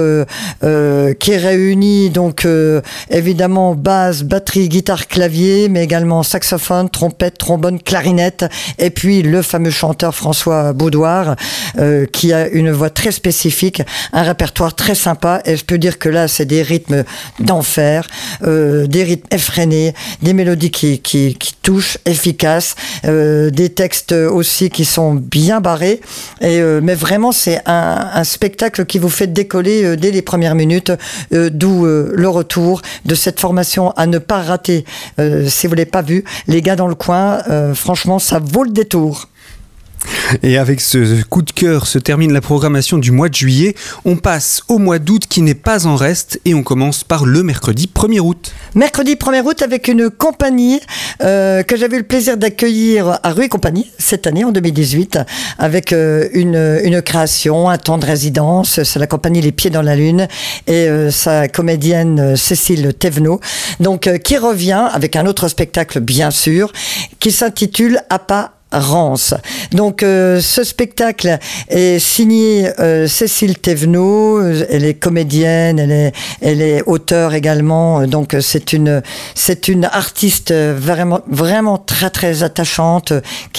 qui 1.19 1.35
réunit 1.35 2.09
donc 2.09 2.47
évidemment 3.09 3.75
basse, 3.75 4.23
batterie, 4.23 4.69
guitare, 4.69 5.07
clavier, 5.07 5.69
mais 5.69 5.83
également 5.83 6.23
saxophone, 6.23 6.89
trompette, 6.89 7.37
trombone, 7.37 7.79
clarinette, 7.79 8.36
et 8.77 8.89
puis 8.89 9.21
le 9.21 9.41
fameux 9.41 9.71
chanteur 9.71 10.15
François 10.15 10.73
Boudoir, 10.73 11.35
euh, 11.77 12.05
qui 12.05 12.33
a 12.33 12.47
une 12.47 12.71
voix 12.71 12.89
très 12.89 13.11
spécifique, 13.11 13.81
un 14.13 14.23
répertoire 14.23 14.75
très 14.75 14.95
sympa, 14.95 15.41
et 15.45 15.55
je 15.55 15.65
peux 15.65 15.77
dire 15.77 15.99
que 15.99 16.09
là, 16.09 16.27
c'est 16.27 16.45
des 16.45 16.61
rythmes 16.61 17.03
d'enfer, 17.39 18.07
euh, 18.43 18.87
des 18.87 19.03
rythmes 19.03 19.27
effrénés, 19.31 19.93
des 20.21 20.33
mélodies 20.33 20.71
qui, 20.71 20.99
qui, 20.99 21.37
touchent, 21.61 21.97
efficaces, 22.05 22.75
euh, 23.05 23.49
des 23.49 23.69
textes 23.69 24.13
aussi 24.13 24.69
qui 24.69 24.85
sont 24.85 25.13
bien 25.15 25.61
barrés, 25.61 26.01
et, 26.41 26.61
mais 26.81 26.95
vraiment, 26.95 27.31
c'est 27.31 27.61
un, 27.65 28.09
un, 28.13 28.23
spectacle 28.23 28.85
qui 28.85 28.99
vous 28.99 29.09
fait 29.09 29.27
décoller 29.27 29.97
dès 29.97 30.11
les 30.11 30.21
premières 30.21 30.55
minutes, 30.55 30.91
d'où 31.31 31.85
le 31.85 32.29
retour 32.29 32.81
de 33.05 33.15
cette 33.15 33.39
formation 33.39 33.91
à 33.91 34.05
ne 34.05 34.17
pas 34.17 34.41
rater. 34.41 34.85
si 35.47 35.67
vous 35.67 35.75
l'avez 35.75 35.85
pas 35.85 36.01
vu, 36.01 36.23
les 36.47 36.61
gars 36.61 36.75
dans 36.75 36.87
le 36.87 36.95
coin, 36.95 37.41
franchement, 37.73 38.16
ça 38.19 38.39
vaut 38.39 38.63
le 38.63 38.71
détour. 38.71 39.27
Et 40.43 40.57
avec 40.57 40.81
ce 40.81 41.23
coup 41.23 41.41
de 41.41 41.51
cœur 41.51 41.87
se 41.87 41.99
termine 41.99 42.33
la 42.33 42.41
programmation 42.41 42.97
du 42.97 43.11
mois 43.11 43.29
de 43.29 43.33
juillet. 43.33 43.75
On 44.05 44.15
passe 44.15 44.61
au 44.67 44.77
mois 44.77 44.99
d'août 44.99 45.23
qui 45.29 45.41
n'est 45.41 45.55
pas 45.55 45.87
en 45.87 45.95
reste 45.95 46.39
et 46.45 46.53
on 46.53 46.63
commence 46.63 47.03
par 47.03 47.25
le 47.25 47.43
mercredi 47.43 47.89
1er 47.93 48.19
août. 48.19 48.51
Mercredi 48.75 49.15
1er 49.15 49.43
août 49.43 49.61
avec 49.61 49.87
une 49.87 50.09
compagnie 50.09 50.79
euh, 51.23 51.63
que 51.63 51.77
j'avais 51.77 51.95
eu 51.95 51.99
le 51.99 52.05
plaisir 52.05 52.37
d'accueillir 52.37 53.19
à 53.23 53.31
Rue 53.31 53.45
et 53.45 53.49
Compagnie 53.49 53.89
cette 53.97 54.27
année 54.27 54.43
en 54.43 54.51
2018 54.51 55.19
avec 55.57 55.93
euh, 55.93 56.27
une, 56.33 57.01
création, 57.01 57.69
un 57.69 57.77
temps 57.77 57.97
de 57.97 58.05
résidence. 58.05 58.83
C'est 58.83 58.99
la 58.99 59.07
compagnie 59.07 59.41
Les 59.41 59.51
Pieds 59.51 59.69
dans 59.69 59.81
la 59.81 59.95
Lune 59.95 60.27
et 60.67 60.87
euh, 60.87 61.11
sa 61.11 61.47
comédienne 61.47 62.35
Cécile 62.35 62.93
Thévenot. 62.93 63.39
Qui 64.23 64.37
revient 64.37 64.87
avec 64.91 65.15
un 65.15 65.25
autre 65.25 65.47
spectacle 65.47 65.99
bien 65.99 66.31
sûr 66.31 66.71
qui 67.19 67.31
s'intitule 67.31 67.99
À 68.09 68.19
pas 68.19 68.56
Rance. 68.71 69.33
Donc 69.71 70.03
euh, 70.03 70.41
ce 70.41 70.63
spectacle 70.63 71.37
est 71.69 71.99
signé 71.99 72.69
euh, 72.79 73.07
Cécile 73.07 73.57
Thévenot, 73.57 74.41
elle 74.69 74.85
est 74.85 74.93
comédienne, 74.95 75.79
elle 75.79 75.91
est, 75.91 76.11
elle 76.41 76.61
est 76.61 76.83
auteure 76.85 77.33
également, 77.33 78.05
donc 78.07 78.35
c'est 78.41 78.73
une, 78.73 79.01
c'est 79.35 79.67
une 79.67 79.85
artiste 79.85 80.53
vraiment, 80.53 81.21
vraiment 81.27 81.77
très 81.77 82.09
très 82.09 82.43
attachante, 82.43 83.13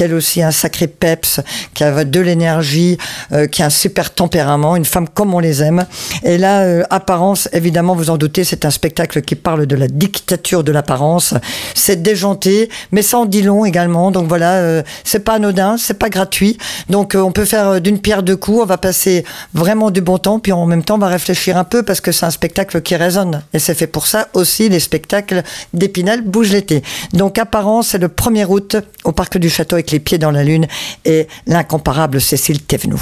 a 0.04 0.14
aussi 0.14 0.42
un 0.42 0.50
sacré 0.50 0.86
peps, 0.86 1.40
qui 1.74 1.84
a 1.84 2.04
de 2.04 2.20
l'énergie, 2.20 2.98
euh, 3.32 3.46
qui 3.46 3.62
a 3.62 3.66
un 3.66 3.70
super 3.70 4.12
tempérament, 4.12 4.76
une 4.76 4.84
femme 4.84 5.08
comme 5.08 5.34
on 5.34 5.38
les 5.38 5.62
aime. 5.62 5.86
Et 6.24 6.38
là, 6.38 6.60
euh, 6.60 6.82
apparence, 6.90 7.48
évidemment, 7.52 7.94
vous 7.94 8.10
en 8.10 8.16
doutez, 8.16 8.44
c'est 8.44 8.64
un 8.64 8.70
spectacle 8.70 9.22
qui 9.22 9.34
parle 9.34 9.66
de 9.66 9.76
la 9.76 9.88
dictature 9.88 10.64
de 10.64 10.72
l'apparence. 10.72 11.34
C'est 11.74 12.02
déjanté, 12.02 12.68
mais 12.92 13.02
ça 13.02 13.18
en 13.18 13.26
dit 13.26 13.42
long 13.42 13.64
également. 13.64 14.10
Donc 14.10 14.28
voilà 14.28 14.54
euh, 14.54 14.82
c'est 15.04 15.20
pas 15.20 15.34
anodin, 15.34 15.76
c'est 15.76 15.98
pas 15.98 16.08
gratuit. 16.08 16.58
Donc 16.88 17.14
euh, 17.14 17.20
on 17.20 17.32
peut 17.32 17.44
faire 17.44 17.68
euh, 17.68 17.80
d'une 17.80 18.00
pierre 18.00 18.22
deux 18.22 18.36
coups, 18.36 18.60
on 18.62 18.66
va 18.66 18.78
passer 18.78 19.24
vraiment 19.54 19.90
du 19.90 20.00
bon 20.00 20.18
temps, 20.18 20.38
puis 20.38 20.52
en 20.52 20.66
même 20.66 20.82
temps 20.82 20.96
on 20.96 20.98
va 20.98 21.08
réfléchir 21.08 21.56
un 21.56 21.64
peu 21.64 21.82
parce 21.82 22.00
que 22.00 22.12
c'est 22.12 22.26
un 22.26 22.30
spectacle 22.30 22.80
qui 22.82 22.96
résonne. 22.96 23.42
Et 23.52 23.58
c'est 23.58 23.74
fait 23.74 23.86
pour 23.86 24.06
ça 24.06 24.28
aussi 24.34 24.68
les 24.68 24.80
spectacles 24.80 25.42
d'Épinal 25.74 26.22
bougent 26.22 26.52
l'été. 26.52 26.82
Donc 27.12 27.38
apparence, 27.38 27.88
c'est 27.88 27.98
le 27.98 28.08
1er 28.08 28.46
août 28.46 28.76
au 29.04 29.12
Parc 29.12 29.38
du 29.38 29.50
Château 29.50 29.76
avec 29.76 29.90
les 29.90 30.00
pieds 30.00 30.18
dans 30.18 30.30
la 30.30 30.44
lune 30.44 30.66
et 31.04 31.28
l'incomparable 31.46 32.20
Cécile 32.20 32.62
Thévenoud. 32.62 32.98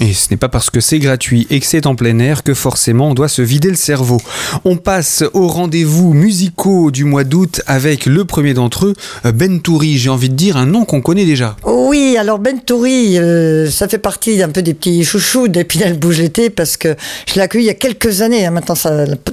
Et 0.00 0.14
ce 0.14 0.28
n'est 0.30 0.38
pas 0.38 0.48
parce 0.48 0.70
que 0.70 0.80
c'est 0.80 0.98
gratuit 0.98 1.46
et 1.50 1.60
que 1.60 1.66
c'est 1.66 1.86
en 1.86 1.94
plein 1.94 2.18
air 2.18 2.42
que 2.42 2.54
forcément 2.54 3.08
on 3.08 3.14
doit 3.14 3.28
se 3.28 3.42
vider 3.42 3.68
le 3.68 3.76
cerveau. 3.76 4.18
On 4.64 4.76
passe 4.76 5.22
aux 5.34 5.46
rendez-vous 5.46 6.14
musicaux 6.14 6.90
du 6.90 7.04
mois 7.04 7.24
d'août 7.24 7.60
avec 7.66 8.06
le 8.06 8.24
premier 8.24 8.54
d'entre 8.54 8.86
eux, 8.86 8.94
Ben 9.34 9.60
Touri. 9.60 9.98
J'ai 9.98 10.08
envie 10.08 10.30
de 10.30 10.34
dire 10.34 10.56
un 10.56 10.64
nom 10.64 10.86
qu'on 10.86 11.02
connaît 11.02 11.26
déjà. 11.26 11.54
Oui, 11.64 12.16
alors 12.18 12.38
Ben 12.38 12.60
Touri, 12.60 13.18
euh, 13.18 13.68
ça 13.70 13.88
fait 13.88 13.98
partie 13.98 14.38
d'un 14.38 14.48
peu 14.48 14.62
des 14.62 14.72
petits 14.72 15.04
chouchous 15.04 15.48
d'Épinal 15.48 15.98
Bouge 15.98 16.18
l'été 16.18 16.48
parce 16.48 16.78
que 16.78 16.96
je 17.28 17.34
l'ai 17.34 17.42
accueilli 17.42 17.64
il 17.64 17.68
y 17.68 17.70
a 17.70 17.74
quelques 17.74 18.22
années. 18.22 18.46
Hein. 18.46 18.52
Maintenant, 18.52 18.74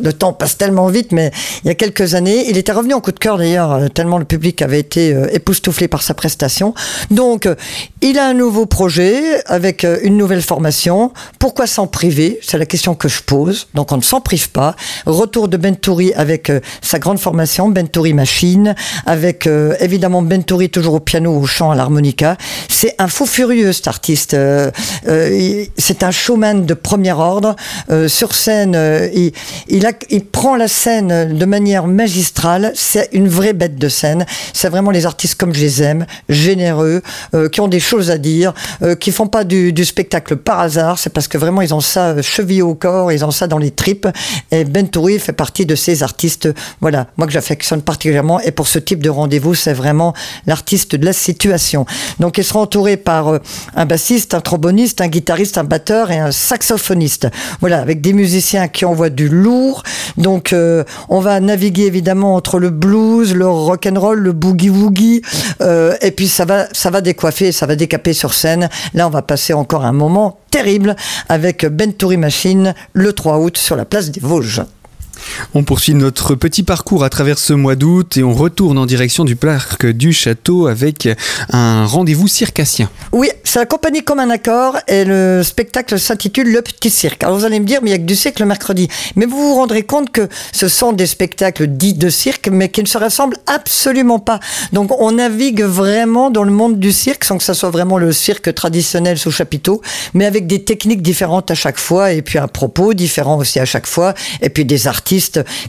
le 0.03 0.12
temps 0.12 0.33
passe 0.33 0.57
tellement 0.57 0.88
vite, 0.88 1.13
mais 1.13 1.31
il 1.63 1.67
y 1.67 1.71
a 1.71 1.75
quelques 1.75 2.13
années, 2.13 2.50
il 2.50 2.57
était 2.57 2.74
revenu 2.74 2.93
en 2.93 3.00
coup 3.00 3.13
de 3.13 3.19
cœur 3.19 3.38
d'ailleurs, 3.38 3.71
euh, 3.71 3.88
tellement 3.88 4.17
le 4.17 4.25
public 4.25 4.62
avait 4.62 4.79
été 4.81 5.13
euh, 5.13 5.27
époustouflé 5.31 5.88
par 5.88 6.01
sa 6.01 6.13
prestation. 6.13 6.74
Donc, 7.09 7.45
euh, 7.45 7.55
il 8.01 8.19
a 8.19 8.27
un 8.27 8.33
nouveau 8.33 8.65
projet 8.65 9.41
avec 9.45 9.86
euh, 9.86 9.97
une 10.03 10.17
nouvelle 10.17 10.41
formation 10.41 10.56
Pourquoi 11.39 11.67
s'en 11.67 11.87
priver? 11.87 12.39
C'est 12.41 12.57
la 12.57 12.65
question 12.65 12.95
que 12.95 13.07
je 13.07 13.21
pose. 13.21 13.67
Donc 13.73 13.91
on 13.91 13.97
ne 13.97 14.01
s'en 14.01 14.21
prive 14.21 14.49
pas. 14.49 14.75
Retour 15.05 15.47
de 15.47 15.57
Bentouri 15.57 16.13
avec 16.13 16.49
euh, 16.49 16.59
sa 16.81 16.99
grande 16.99 17.19
formation, 17.19 17.69
Bentouri 17.69 18.13
Machine, 18.13 18.75
avec 19.05 19.47
euh, 19.47 19.75
évidemment 19.79 20.21
Bentouri 20.21 20.69
toujours 20.69 20.95
au 20.95 20.99
piano, 20.99 21.35
au 21.35 21.45
chant, 21.45 21.71
à 21.71 21.75
l'harmonica. 21.75 22.37
C'est 22.69 22.95
un 22.99 23.07
fou 23.07 23.25
furieux 23.25 23.71
cet 23.71 23.87
artiste. 23.87 24.33
Euh, 24.33 24.71
c'est 25.77 26.03
un 26.03 26.11
showman 26.11 26.65
de 26.65 26.73
premier 26.73 27.13
ordre. 27.13 27.55
Sur 28.07 28.33
scène, 28.33 28.77
il, 29.13 30.25
prend 30.25 30.55
la 30.55 30.67
scène 30.67 31.37
de 31.37 31.45
manière 31.45 31.87
magistrale. 31.87 32.71
C'est 32.75 33.09
une 33.13 33.27
vraie 33.27 33.53
bête 33.53 33.77
de 33.77 33.89
scène. 33.89 34.25
C'est 34.53 34.69
vraiment 34.69 34.91
les 34.91 35.05
artistes 35.05 35.35
comme 35.35 35.53
je 35.53 35.61
les 35.61 35.83
aime, 35.83 36.05
généreux, 36.29 37.01
qui 37.51 37.61
ont 37.61 37.67
des 37.67 37.79
choses 37.79 38.11
à 38.11 38.17
dire, 38.17 38.53
qui 38.99 39.11
font 39.11 39.27
pas 39.27 39.43
du 39.43 39.85
spectacle 39.85 40.35
par 40.48 40.62
hasard, 40.62 40.98
c'est 40.98 41.10
parce 41.10 41.27
que 41.27 41.38
vraiment 41.38 41.62
ils 41.62 41.74
ont 41.74 41.82
ça 41.82 42.12
euh, 42.12 42.22
chevillé 42.22 42.62
au 42.62 42.74
corps, 42.74 43.12
ils 43.12 43.25
ont 43.25 43.32
ça 43.32 43.48
dans 43.48 43.58
les 43.58 43.72
tripes. 43.72 44.08
Et 44.50 44.63
Ben 44.63 44.88
Touri 44.88 45.20
fait 45.20 45.34
partie 45.34 45.66
de 45.66 45.75
ces 45.75 46.04
artistes, 46.04 46.48
voilà, 46.80 47.08
moi 47.18 47.27
que 47.27 47.34
j'affectionne 47.34 47.82
particulièrement. 47.82 48.39
Et 48.39 48.51
pour 48.51 48.70
ce 48.70 48.80
type 48.80 49.04
de 49.04 49.10
rendez-vous, 49.10 49.56
c'est 49.56 49.74
vraiment 49.74 50.13
l'artiste 50.46 50.96
de 50.96 51.04
la 51.04 51.12
situation. 51.12 51.86
Donc 52.22 52.38
ils 52.38 52.46
seront 52.46 52.62
entourés 52.62 52.96
par 52.96 53.27
euh, 53.27 53.39
un 53.75 53.86
bassiste, 53.86 54.36
un 54.36 54.39
tromboniste, 54.39 55.01
un 55.01 55.10
guitariste, 55.10 55.58
un 55.58 55.66
batteur 55.66 56.12
et 56.12 56.18
un 56.18 56.32
saxophoniste. 56.32 57.27
Voilà, 57.60 57.82
avec 57.82 58.00
des 58.00 58.13
musiciens 58.13 58.70
qui 58.70 58.86
envoient 58.86 59.10
du 59.10 59.27
lourd. 59.27 59.84
Donc 60.17 60.53
euh, 60.53 60.83
on 61.09 61.19
va 61.19 61.39
naviguer 61.39 61.86
évidemment 61.86 62.36
entre 62.36 62.59
le 62.59 62.69
blues, 62.69 63.33
le 63.33 63.47
rock 63.47 63.88
and 63.88 64.00
roll, 64.00 64.19
le 64.19 64.33
boogie 64.33 64.69
woogie, 64.69 65.21
euh, 65.62 65.95
et 66.01 66.12
puis 66.12 66.27
ça 66.27 66.45
va, 66.45 66.67
ça 66.71 66.89
va 66.89 67.01
décoiffer, 67.01 67.51
ça 67.51 67.65
va 67.65 67.75
décaper 67.75 68.13
sur 68.13 68.33
scène. 68.33 68.69
Là, 68.93 69.07
on 69.07 69.12
va 69.12 69.21
passer 69.21 69.53
encore 69.53 69.86
un 69.86 69.93
moment 69.93 70.39
terrible 70.51 70.95
avec 71.29 71.65
Bentouri 71.65 72.17
Machine 72.17 72.74
le 72.93 73.13
3 73.13 73.39
août 73.39 73.57
sur 73.57 73.75
la 73.75 73.86
place 73.86 74.12
des 74.12 74.21
Vosges. 74.21 74.62
On 75.53 75.63
poursuit 75.63 75.93
notre 75.93 76.36
petit 76.36 76.63
parcours 76.63 77.03
à 77.03 77.10
travers 77.10 77.38
ce 77.38 77.53
mois 77.53 77.75
d'août 77.75 78.17
et 78.17 78.24
on 78.24 78.34
retourne 78.34 78.77
en 78.77 78.86
direction 78.86 79.25
du 79.25 79.36
parc 79.36 79.86
du 79.86 80.13
château 80.13 80.67
avec 80.67 81.10
un 81.51 81.86
rendez-vous 81.86 82.27
circassien. 82.27 82.89
Oui, 83.12 83.29
c'est 83.43 83.60
la 83.60 83.65
compagnie 83.65 84.03
comme 84.03 84.19
un 84.19 84.29
accord 84.29 84.77
et 84.88 85.05
le 85.05 85.41
spectacle 85.43 86.00
s'intitule 86.00 86.51
Le 86.51 86.62
Petit 86.62 86.89
Cirque. 86.89 87.24
Alors 87.24 87.38
vous 87.38 87.46
allez 87.46 87.60
me 87.60 87.65
dire, 87.65 87.79
mais 87.81 87.89
il 87.89 87.93
n'y 87.93 88.00
a 88.00 88.00
que 88.00 88.03
du 88.03 88.15
cirque 88.15 88.39
le 88.39 88.46
mercredi. 88.46 88.88
Mais 89.15 89.25
vous 89.25 89.38
vous 89.38 89.55
rendrez 89.55 89.84
compte 89.84 90.12
que 90.12 90.27
ce 90.51 90.67
sont 90.67 90.93
des 90.93 91.07
spectacles 91.07 91.67
dits 91.67 91.93
de 91.93 92.10
cirque, 92.10 92.50
mais 92.50 92.69
qui 92.69 92.81
ne 92.81 92.88
se 92.88 92.98
ressemblent 92.98 93.38
absolument 93.48 94.19
pas. 94.19 94.39
Donc 94.74 94.91
on 95.00 95.13
navigue 95.13 95.63
vraiment 95.63 96.29
dans 96.29 96.43
le 96.43 96.51
monde 96.51 96.79
du 96.79 96.91
cirque 96.91 97.24
sans 97.24 97.38
que 97.38 97.43
ça 97.43 97.53
soit 97.53 97.69
vraiment 97.69 97.98
le 97.98 98.12
cirque 98.12 98.53
traditionnel 98.53 99.17
sous 99.17 99.31
chapiteau, 99.31 99.81
mais 100.13 100.25
avec 100.25 100.48
des 100.48 100.63
techniques 100.63 101.01
différentes 101.01 101.50
à 101.51 101.55
chaque 101.55 101.79
fois 101.79 102.12
et 102.12 102.22
puis 102.22 102.38
un 102.38 102.48
propos 102.48 102.93
différent 102.93 103.38
aussi 103.38 103.60
à 103.60 103.65
chaque 103.65 103.88
fois 103.88 104.13
et 104.41 104.50
puis 104.50 104.65
des 104.65 104.88
artistes 104.88 105.16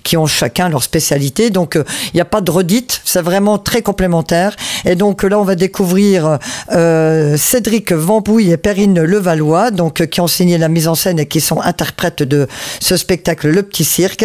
qui 0.03 0.17
ont 0.17 0.27
chacun 0.27 0.69
leur 0.69 0.83
spécialité. 0.83 1.51
Donc 1.51 1.75
il 1.77 2.17
n'y 2.17 2.21
a 2.21 2.25
pas 2.25 2.41
de 2.41 2.51
redite, 2.51 3.01
c'est 3.05 3.23
vraiment 3.23 3.59
très 3.59 3.83
complémentaire. 3.83 4.57
Et 4.85 4.95
donc 4.95 5.23
là, 5.23 5.39
on 5.39 5.45
va 5.45 5.55
découvrir 5.55 6.39
Cédric 6.69 7.93
Vambouille 7.93 8.53
et 8.53 8.57
Perrine 8.57 9.03
Levallois, 9.03 9.71
donc 9.71 10.07
qui 10.07 10.21
ont 10.21 10.27
signé 10.27 10.59
la 10.59 10.69
mise 10.69 10.89
en 10.89 10.95
scène 10.95 11.19
et 11.19 11.27
qui 11.27 11.41
sont 11.41 11.61
interprètes 11.61 12.23
de 12.23 12.47
ce 12.81 12.97
spectacle 12.97 13.49
Le 13.49 13.63
Petit 13.63 13.85
Cirque. 13.85 14.25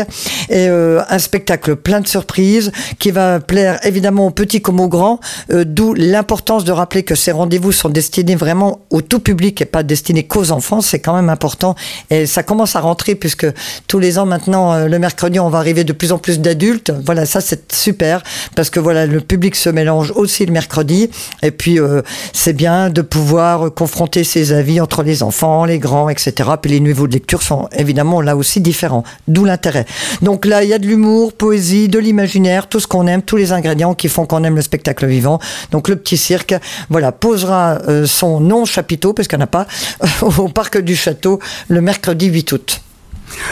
Et 0.50 0.68
un 0.68 1.20
spectacle 1.20 1.76
plein 1.76 2.02
de 2.02 2.08
surprises 2.08 2.72
qui 3.00 3.12
va 3.12 3.40
plaire 3.40 3.80
évidemment 3.86 4.28
aux 4.28 4.32
petits 4.32 4.62
comme 4.62 4.80
aux 4.80 4.88
grands, 4.88 5.20
d'où 5.50 5.94
l'importance 5.94 6.64
de 6.64 6.72
rappeler 6.72 7.04
que 7.04 7.16
ces 7.16 7.32
rendez-vous 7.32 7.72
sont 7.72 7.90
destinés 7.90 8.36
vraiment 8.36 8.82
au 8.90 9.02
tout 9.02 9.20
public 9.20 9.62
et 9.62 9.66
pas 9.66 9.84
destinés 9.84 10.24
qu'aux 10.24 10.52
enfants. 10.52 10.82
C'est 10.82 11.00
quand 11.00 11.16
même 11.16 11.30
important. 11.30 11.76
Et 12.10 12.26
ça 12.26 12.44
commence 12.44 12.76
à 12.76 12.80
rentrer 12.80 13.16
puisque 13.16 13.48
tous 13.88 14.00
les 14.00 14.18
ans 14.18 14.26
maintenant, 14.26 14.74
euh, 14.74 14.88
le 14.88 15.00
mercredi, 15.00 15.13
on 15.40 15.50
va 15.50 15.58
arriver 15.58 15.84
de 15.84 15.94
plus 15.94 16.12
en 16.12 16.18
plus 16.18 16.40
d'adultes. 16.40 16.92
Voilà, 17.06 17.26
ça 17.26 17.42
c'est 17.42 17.72
super 17.74 18.24
parce 18.56 18.70
que 18.70 18.80
voilà, 18.80 19.06
le 19.06 19.22
public 19.22 19.56
se 19.56 19.70
mélange 19.70 20.12
aussi 20.16 20.46
le 20.46 20.52
mercredi. 20.52 21.10
Et 21.42 21.52
puis 21.52 21.80
euh, 21.80 22.02
c'est 22.34 22.54
bien 22.54 22.90
de 22.90 23.02
pouvoir 23.02 23.74
confronter 23.74 24.24
ses 24.24 24.54
avis 24.54 24.80
entre 24.82 25.04
les 25.04 25.24
enfants, 25.24 25.66
les 25.66 25.80
grands, 25.80 26.10
etc. 26.10 26.50
Puis 26.62 26.72
les 26.72 26.80
niveaux 26.80 27.08
de 27.08 27.14
lecture 27.14 27.42
sont 27.42 27.68
évidemment 27.78 28.22
là 28.22 28.36
aussi 28.36 28.62
différents. 28.62 29.04
D'où 29.28 29.46
l'intérêt. 29.46 29.86
Donc 30.22 30.46
là, 30.46 30.64
il 30.64 30.70
y 30.70 30.74
a 30.74 30.80
de 30.80 30.86
l'humour, 30.86 31.34
poésie, 31.34 31.88
de 31.88 32.00
l'imaginaire, 32.00 32.68
tout 32.68 32.80
ce 32.80 32.88
qu'on 32.88 33.08
aime, 33.08 33.22
tous 33.22 33.38
les 33.38 33.52
ingrédients 33.52 33.94
qui 33.94 34.10
font 34.10 34.26
qu'on 34.26 34.44
aime 34.44 34.56
le 34.56 34.62
spectacle 34.62 35.06
vivant. 35.06 35.40
Donc 35.72 35.88
le 35.88 35.96
petit 35.96 36.18
cirque, 36.18 36.56
voilà, 36.90 37.12
posera 37.12 37.80
euh, 37.88 38.06
son 38.06 38.40
nom 38.40 38.66
chapiteau, 38.66 39.14
parce 39.14 39.28
qu'il 39.28 39.38
n'y 39.38 39.44
en 39.44 39.46
a 39.46 39.48
pas, 39.48 39.68
au 40.22 40.50
parc 40.50 40.80
du 40.80 40.96
château 40.96 41.40
le 41.68 41.82
mercredi 41.82 42.28
8 42.28 42.52
août. 42.52 42.83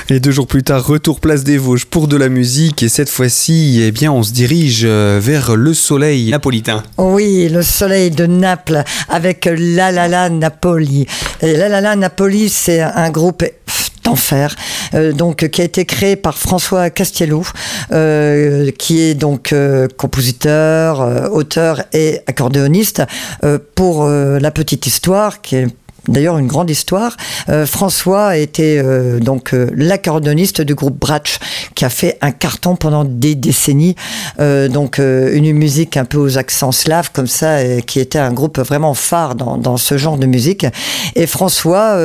Et 0.10 0.20
deux 0.20 0.32
jours 0.32 0.48
plus 0.48 0.64
tard, 0.64 0.86
retour 0.86 1.20
place 1.20 1.44
des 1.44 1.58
Vosges 1.58 1.86
pour 1.86 2.08
de 2.08 2.18
la 2.18 2.30
musique. 2.30 2.84
Et 2.84 2.90
cette 2.90 3.10
fois-ci, 3.10 3.82
eh 3.82 3.92
bien, 3.92 4.12
on 4.12 4.24
se 4.24 4.34
dirige 4.34 4.82
euh, 4.84 5.20
vers 5.22 5.56
le 5.56 5.74
soleil 5.74 6.32
napolitain. 6.32 6.84
Oui, 6.98 7.48
le 7.50 7.62
soleil 7.62 8.12
de 8.12 8.26
Naples 8.26 8.84
avec 9.10 9.48
La 9.58 9.92
La 9.92 10.30
Napoli. 10.30 11.06
Et 11.42 11.56
La 11.56 11.70
La 11.70 11.82
La 11.82 11.96
Napoli, 11.96 12.50
c'est 12.50 12.82
un 12.82 13.10
groupe 13.10 13.44
d'enfer, 14.04 14.56
euh, 14.96 15.14
donc 15.14 15.48
qui 15.50 15.62
a 15.62 15.64
été 15.64 15.86
créé 15.86 16.16
par 16.16 16.38
François 16.38 16.90
Castiello, 16.90 17.44
euh, 17.92 18.72
qui 18.72 19.02
est 19.02 19.14
donc 19.14 19.54
compositeur, 19.98 21.32
auteur 21.32 21.84
et 21.94 22.20
accordéoniste 22.28 23.04
pour 23.76 24.08
la 24.08 24.52
petite 24.52 24.88
histoire, 24.88 25.42
d'ailleurs 26.08 26.38
une 26.38 26.48
grande 26.48 26.70
histoire. 26.70 27.16
Euh, 27.50 27.66
François 27.66 28.38
était 28.38 28.82
euh, 28.84 29.20
donc 29.20 29.54
euh, 29.54 29.70
l'accordoniste 29.76 30.62
du 30.62 30.76
groupe 30.76 31.00
Bratch 31.00 31.40
qui 31.76 31.86
a 31.86 31.90
fait 31.90 32.18
un 32.22 32.32
carton 32.32 32.76
pendant 32.76 33.04
des 33.04 33.36
décennies. 33.36 33.96
donc 34.40 35.00
une 35.00 35.54
musique 35.54 35.98
un 35.98 36.06
peu 36.06 36.18
aux 36.18 36.38
accents 36.38 36.72
slaves 36.72 37.12
comme 37.12 37.28
ça, 37.28 37.82
qui 37.82 38.00
était 38.00 38.20
un 38.20 38.34
groupe 38.34 38.60
vraiment 38.60 38.94
phare 38.94 39.36
dans, 39.36 39.78
ce 39.78 39.98
genre 39.98 40.18
de 40.18 40.26
musique. 40.26 40.66
Et 41.16 41.28
François, 41.28 41.98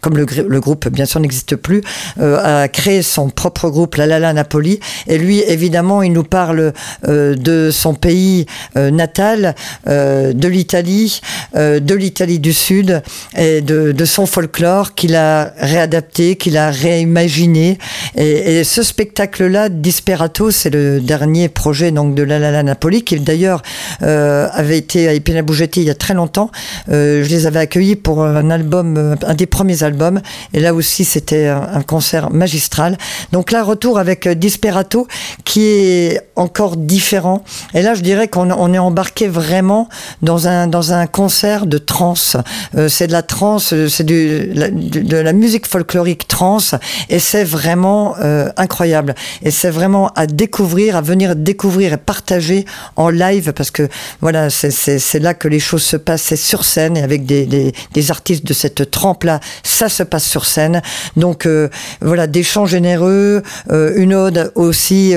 comme 0.00 0.16
le, 0.16 0.60
groupe 0.60 0.88
bien 0.88 1.04
sûr 1.04 1.20
n'existe 1.20 1.56
plus, 1.56 1.82
a 2.20 2.68
créé 2.68 3.02
son 3.02 3.28
propre 3.28 3.70
groupe 3.70 3.96
La 3.96 4.06
La 4.06 4.18
La 4.18 4.32
Napoli. 4.32 4.80
Et 5.06 5.18
lui, 5.18 5.40
évidemment, 5.40 6.02
il 6.02 6.12
nous 6.12 6.24
parle 6.24 6.72
de 7.06 7.70
son 7.72 7.94
pays 7.94 8.46
natal, 8.76 9.54
de 9.86 10.48
l'Italie, 10.48 11.20
de 11.54 11.94
l'Italie 11.94 12.38
du 12.38 12.52
Sud 12.52 13.02
et 13.38 13.60
de, 13.60 14.04
son 14.04 14.26
folklore 14.26 14.94
qu'il 14.94 15.14
a 15.14 15.52
réadapté, 15.58 16.36
qu'il 16.36 16.56
a 16.56 16.70
réimaginé. 16.70 17.78
Et, 18.16 18.64
ce 18.64 18.82
spectacle-là, 18.82 19.68
Disperato, 19.68 20.50
c'est 20.50 20.70
le 20.70 21.00
dernier 21.00 21.48
projet 21.48 21.90
donc 21.92 22.14
de 22.14 22.22
La 22.22 22.38
La 22.38 22.62
Napoli, 22.62 23.02
qui 23.02 23.18
d'ailleurs 23.20 23.62
euh, 24.02 24.48
avait 24.52 24.78
été 24.78 25.08
à 25.08 25.14
Epina 25.14 25.42
Bougetti 25.42 25.80
il 25.80 25.86
y 25.86 25.90
a 25.90 25.94
très 25.94 26.14
longtemps. 26.14 26.50
Euh, 26.90 27.22
je 27.22 27.28
les 27.28 27.46
avais 27.46 27.60
accueillis 27.60 27.96
pour 27.96 28.24
un 28.24 28.50
album, 28.50 29.16
un 29.24 29.34
des 29.34 29.46
premiers 29.46 29.82
albums. 29.82 30.20
Et 30.52 30.60
là 30.60 30.74
aussi, 30.74 31.04
c'était 31.04 31.46
un, 31.46 31.82
concert 31.86 32.30
magistral. 32.30 32.98
Donc 33.32 33.52
là, 33.52 33.62
retour 33.62 33.98
avec 33.98 34.28
Disperato, 34.28 35.06
qui 35.44 35.62
est 35.62 36.20
encore 36.36 36.76
différent. 36.76 37.44
Et 37.74 37.82
là, 37.82 37.94
je 37.94 38.02
dirais 38.02 38.28
qu'on 38.28 38.74
est 38.74 38.78
embarqué 38.78 39.28
vraiment 39.28 39.88
dans 40.22 40.48
un, 40.48 40.66
dans 40.66 40.92
un 40.92 41.06
concert 41.06 41.66
de 41.66 41.78
trance. 41.78 42.36
Euh, 42.76 42.88
c'est 42.88 43.06
de 43.06 43.12
la 43.12 43.22
trance, 43.28 43.72
euh, 43.72 43.88
c'est 43.88 44.02
de, 44.02 44.50
de, 44.52 45.16
la 45.16 45.32
musique 45.32 45.68
folklorique 45.68 46.26
trance, 46.26 46.74
et 47.08 47.20
c'est 47.20 47.44
vraiment 47.44 48.16
euh, 48.18 48.48
incroyable. 48.56 49.14
Et 49.44 49.52
c'est 49.52 49.70
vraiment 49.70 50.08
à 50.16 50.26
découvrir, 50.26 50.96
à 50.96 51.02
venir 51.02 51.36
découvrir 51.36 51.92
et 51.92 51.96
partager 51.96 52.64
en 52.96 53.10
live, 53.10 53.52
parce 53.52 53.70
que 53.70 53.88
voilà, 54.20 54.50
c'est 54.50 55.20
là 55.20 55.34
que 55.34 55.46
les 55.46 55.60
choses 55.60 55.84
se 55.84 55.96
passent, 55.96 56.22
c'est 56.22 56.36
sur 56.36 56.64
scène, 56.64 56.96
et 56.96 57.02
avec 57.02 57.24
des, 57.24 57.46
des, 57.46 58.10
artistes 58.10 58.46
de 58.46 58.54
cette 58.54 58.90
trempe-là, 58.90 59.38
ça 59.62 59.88
se 59.88 60.02
passe 60.02 60.24
sur 60.24 60.44
scène. 60.46 60.82
Donc 61.16 61.46
euh, 61.46 61.68
voilà, 62.00 62.26
des 62.26 62.42
chants 62.42 62.66
généreux, 62.66 63.42
une 63.70 64.14
ode 64.14 64.50
aussi 64.54 65.14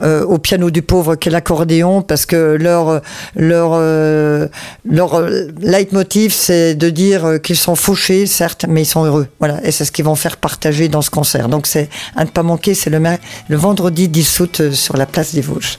au 0.00 0.38
piano 0.38 0.70
du 0.70 0.82
pauvre 0.82 1.14
qu'est 1.14 1.30
l'accordéon, 1.30 2.00
parce 2.02 2.24
que 2.26 2.56
leur, 2.58 3.02
leur, 3.36 3.78
leur 4.84 5.20
leitmotiv, 5.60 6.32
c'est 6.32 6.74
de 6.74 6.88
dire 6.90 7.38
qu'ils 7.42 7.56
sont 7.56 7.74
fauchés, 7.74 8.26
certes, 8.26 8.66
mais 8.68 8.82
ils 8.82 8.86
sont 8.86 9.04
heureux. 9.04 9.28
Voilà, 9.38 9.64
et 9.64 9.70
c'est 9.70 9.84
ce 9.84 9.92
qu'ils 9.92 10.04
vont 10.04 10.14
faire 10.14 10.36
partager 10.36 10.88
dans 10.88 11.02
ce 11.02 11.10
concert. 11.10 11.48
Donc 11.48 11.66
c'est 11.66 11.88
à 12.16 12.24
ne 12.24 12.30
pas 12.30 12.42
manquer, 12.42 12.74
c'est 12.74 12.90
le, 12.90 13.02
le 13.48 13.56
vendredi 13.56 14.08
10 14.08 14.40
août 14.40 14.60
euh, 14.60 14.72
sur 14.72 14.96
la 14.96 15.06
place 15.06 15.34
des 15.34 15.40
Vosges. 15.40 15.76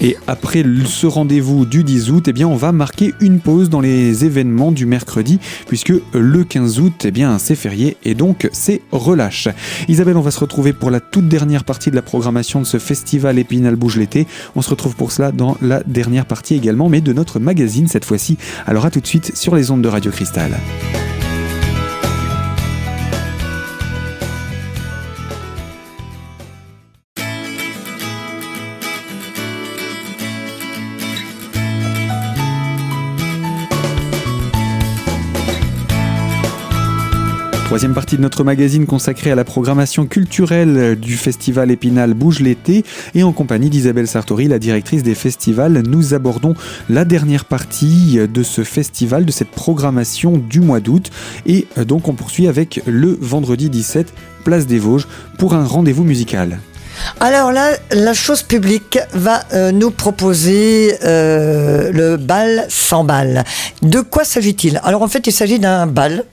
Et 0.00 0.16
après 0.26 0.64
ce 0.86 1.06
rendez-vous 1.06 1.66
du 1.66 1.84
10 1.84 2.10
août, 2.10 2.28
eh 2.28 2.44
on 2.44 2.56
va 2.56 2.72
marquer 2.72 3.14
une 3.20 3.40
pause 3.40 3.70
dans 3.70 3.80
les 3.80 4.24
événements 4.24 4.72
du 4.72 4.86
mercredi, 4.86 5.38
puisque 5.66 5.92
le 6.12 6.44
15 6.44 6.80
août, 6.80 7.04
eh 7.04 7.10
bien, 7.10 7.38
c'est 7.38 7.54
férié 7.54 7.96
et 8.04 8.14
donc 8.14 8.48
c'est 8.52 8.82
relâche. 8.92 9.48
Isabelle, 9.88 10.16
on 10.16 10.22
va 10.22 10.30
se 10.30 10.40
retrouver 10.40 10.72
pour 10.72 10.90
la 10.90 11.00
toute 11.00 11.28
dernière 11.28 11.64
partie 11.64 11.90
de 11.90 11.96
la 11.96 12.02
programmation 12.02 12.60
de 12.60 12.66
ce 12.66 12.78
festival 12.78 13.38
Épinal 13.38 13.76
Bouge 13.76 13.96
l'été. 13.96 14.26
On 14.56 14.62
se 14.62 14.70
retrouve 14.70 14.96
pour 14.96 15.12
cela 15.12 15.32
dans 15.32 15.56
la 15.62 15.82
dernière 15.82 16.26
partie 16.26 16.54
également, 16.54 16.88
mais 16.88 17.00
de 17.00 17.12
notre 17.12 17.38
magazine 17.38 17.88
cette 17.88 18.04
fois-ci. 18.04 18.36
Alors 18.66 18.86
à 18.86 18.90
tout 18.90 19.00
de 19.00 19.06
suite 19.06 19.36
sur 19.36 19.54
les 19.54 19.70
ondes 19.70 19.82
de 19.82 19.88
Radio 19.88 20.10
Cristal. 20.10 20.52
Troisième 37.74 37.92
partie 37.92 38.16
de 38.16 38.22
notre 38.22 38.44
magazine 38.44 38.86
consacrée 38.86 39.32
à 39.32 39.34
la 39.34 39.42
programmation 39.42 40.06
culturelle 40.06 40.94
du 40.94 41.16
festival 41.16 41.72
Épinal 41.72 42.14
Bouge 42.14 42.38
l'été 42.38 42.84
et 43.16 43.24
en 43.24 43.32
compagnie 43.32 43.68
d'Isabelle 43.68 44.06
Sartori, 44.06 44.46
la 44.46 44.60
directrice 44.60 45.02
des 45.02 45.16
festivals, 45.16 45.82
nous 45.84 46.14
abordons 46.14 46.54
la 46.88 47.04
dernière 47.04 47.44
partie 47.44 48.20
de 48.32 48.42
ce 48.44 48.62
festival, 48.62 49.24
de 49.24 49.32
cette 49.32 49.48
programmation 49.48 50.38
du 50.38 50.60
mois 50.60 50.78
d'août 50.78 51.10
et 51.46 51.66
donc 51.78 52.06
on 52.06 52.12
poursuit 52.12 52.46
avec 52.46 52.80
le 52.86 53.18
vendredi 53.20 53.68
17, 53.70 54.14
place 54.44 54.68
des 54.68 54.78
Vosges, 54.78 55.08
pour 55.36 55.54
un 55.54 55.64
rendez-vous 55.64 56.04
musical. 56.04 56.60
Alors 57.18 57.50
là, 57.50 57.72
la 57.90 58.14
chose 58.14 58.42
publique 58.42 59.00
va 59.14 59.42
euh, 59.52 59.72
nous 59.72 59.90
proposer 59.90 60.96
euh, 61.02 61.90
le 61.90 62.16
bal 62.18 62.66
sans 62.68 63.02
bal. 63.02 63.42
De 63.82 64.00
quoi 64.00 64.24
s'agit-il? 64.24 64.80
Alors 64.84 65.02
en 65.02 65.08
fait, 65.08 65.26
il 65.26 65.32
s'agit 65.32 65.58
d'un 65.58 65.88
bal 65.88 66.24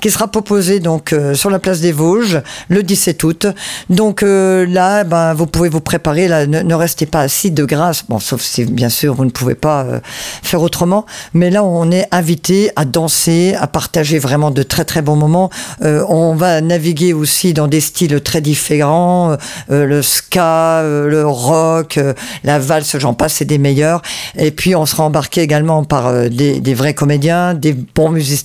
qui 0.00 0.10
sera 0.10 0.28
proposé 0.28 0.78
donc 0.78 1.12
euh, 1.12 1.34
sur 1.34 1.50
la 1.50 1.58
place 1.58 1.80
des 1.80 1.90
Vosges 1.90 2.40
le 2.68 2.82
17 2.82 3.24
août. 3.24 3.46
Donc 3.90 4.22
euh, 4.22 4.66
là, 4.66 5.02
ben, 5.02 5.34
vous 5.34 5.46
pouvez 5.46 5.68
vous 5.68 5.80
préparer. 5.80 6.28
Ne, 6.46 6.74
restez 6.74 7.06
pas 7.06 7.20
assis 7.20 7.50
de 7.50 7.64
grâce. 7.64 8.04
Bon, 8.08 8.20
sauf 8.20 8.40
si 8.40 8.64
bien 8.64 8.88
sûr 8.88 9.14
vous 9.14 9.24
ne 9.24 9.30
pouvez 9.30 9.56
pas 9.56 9.82
euh, 9.82 10.00
faire 10.04 10.62
autrement. 10.62 11.06
Mais 11.32 11.50
là, 11.50 11.64
on 11.64 11.90
est 11.90 12.06
invité 12.12 12.70
à 12.76 12.84
danser, 12.84 13.56
à 13.58 13.66
partager 13.66 14.18
vraiment 14.18 14.52
de 14.52 14.62
très 14.62 14.84
très 14.84 15.02
bons 15.02 15.16
moments. 15.16 15.50
on 15.82 16.34
va 16.34 16.60
naviguer 16.60 17.12
aussi 17.12 17.52
dans 17.52 17.66
des 17.66 17.80
styles 17.80 18.20
très 18.20 18.40
différents, 18.40 19.36
le 19.68 20.02
ska, 20.02 20.82
le 20.82 21.24
rock, 21.26 21.98
la 22.44 22.58
valse, 22.58 22.98
j'en 22.98 23.14
passe, 23.14 23.34
c'est 23.34 23.44
des 23.44 23.58
meilleurs. 23.58 24.02
Et 24.36 24.50
puis 24.50 24.74
on 24.76 24.86
sera 24.86 25.04
embarqué 25.04 25.40
également 25.40 25.84
par 25.84 26.12
des, 26.30 26.74
vrais 26.74 26.94
comédiens, 26.94 27.54
des 27.54 27.74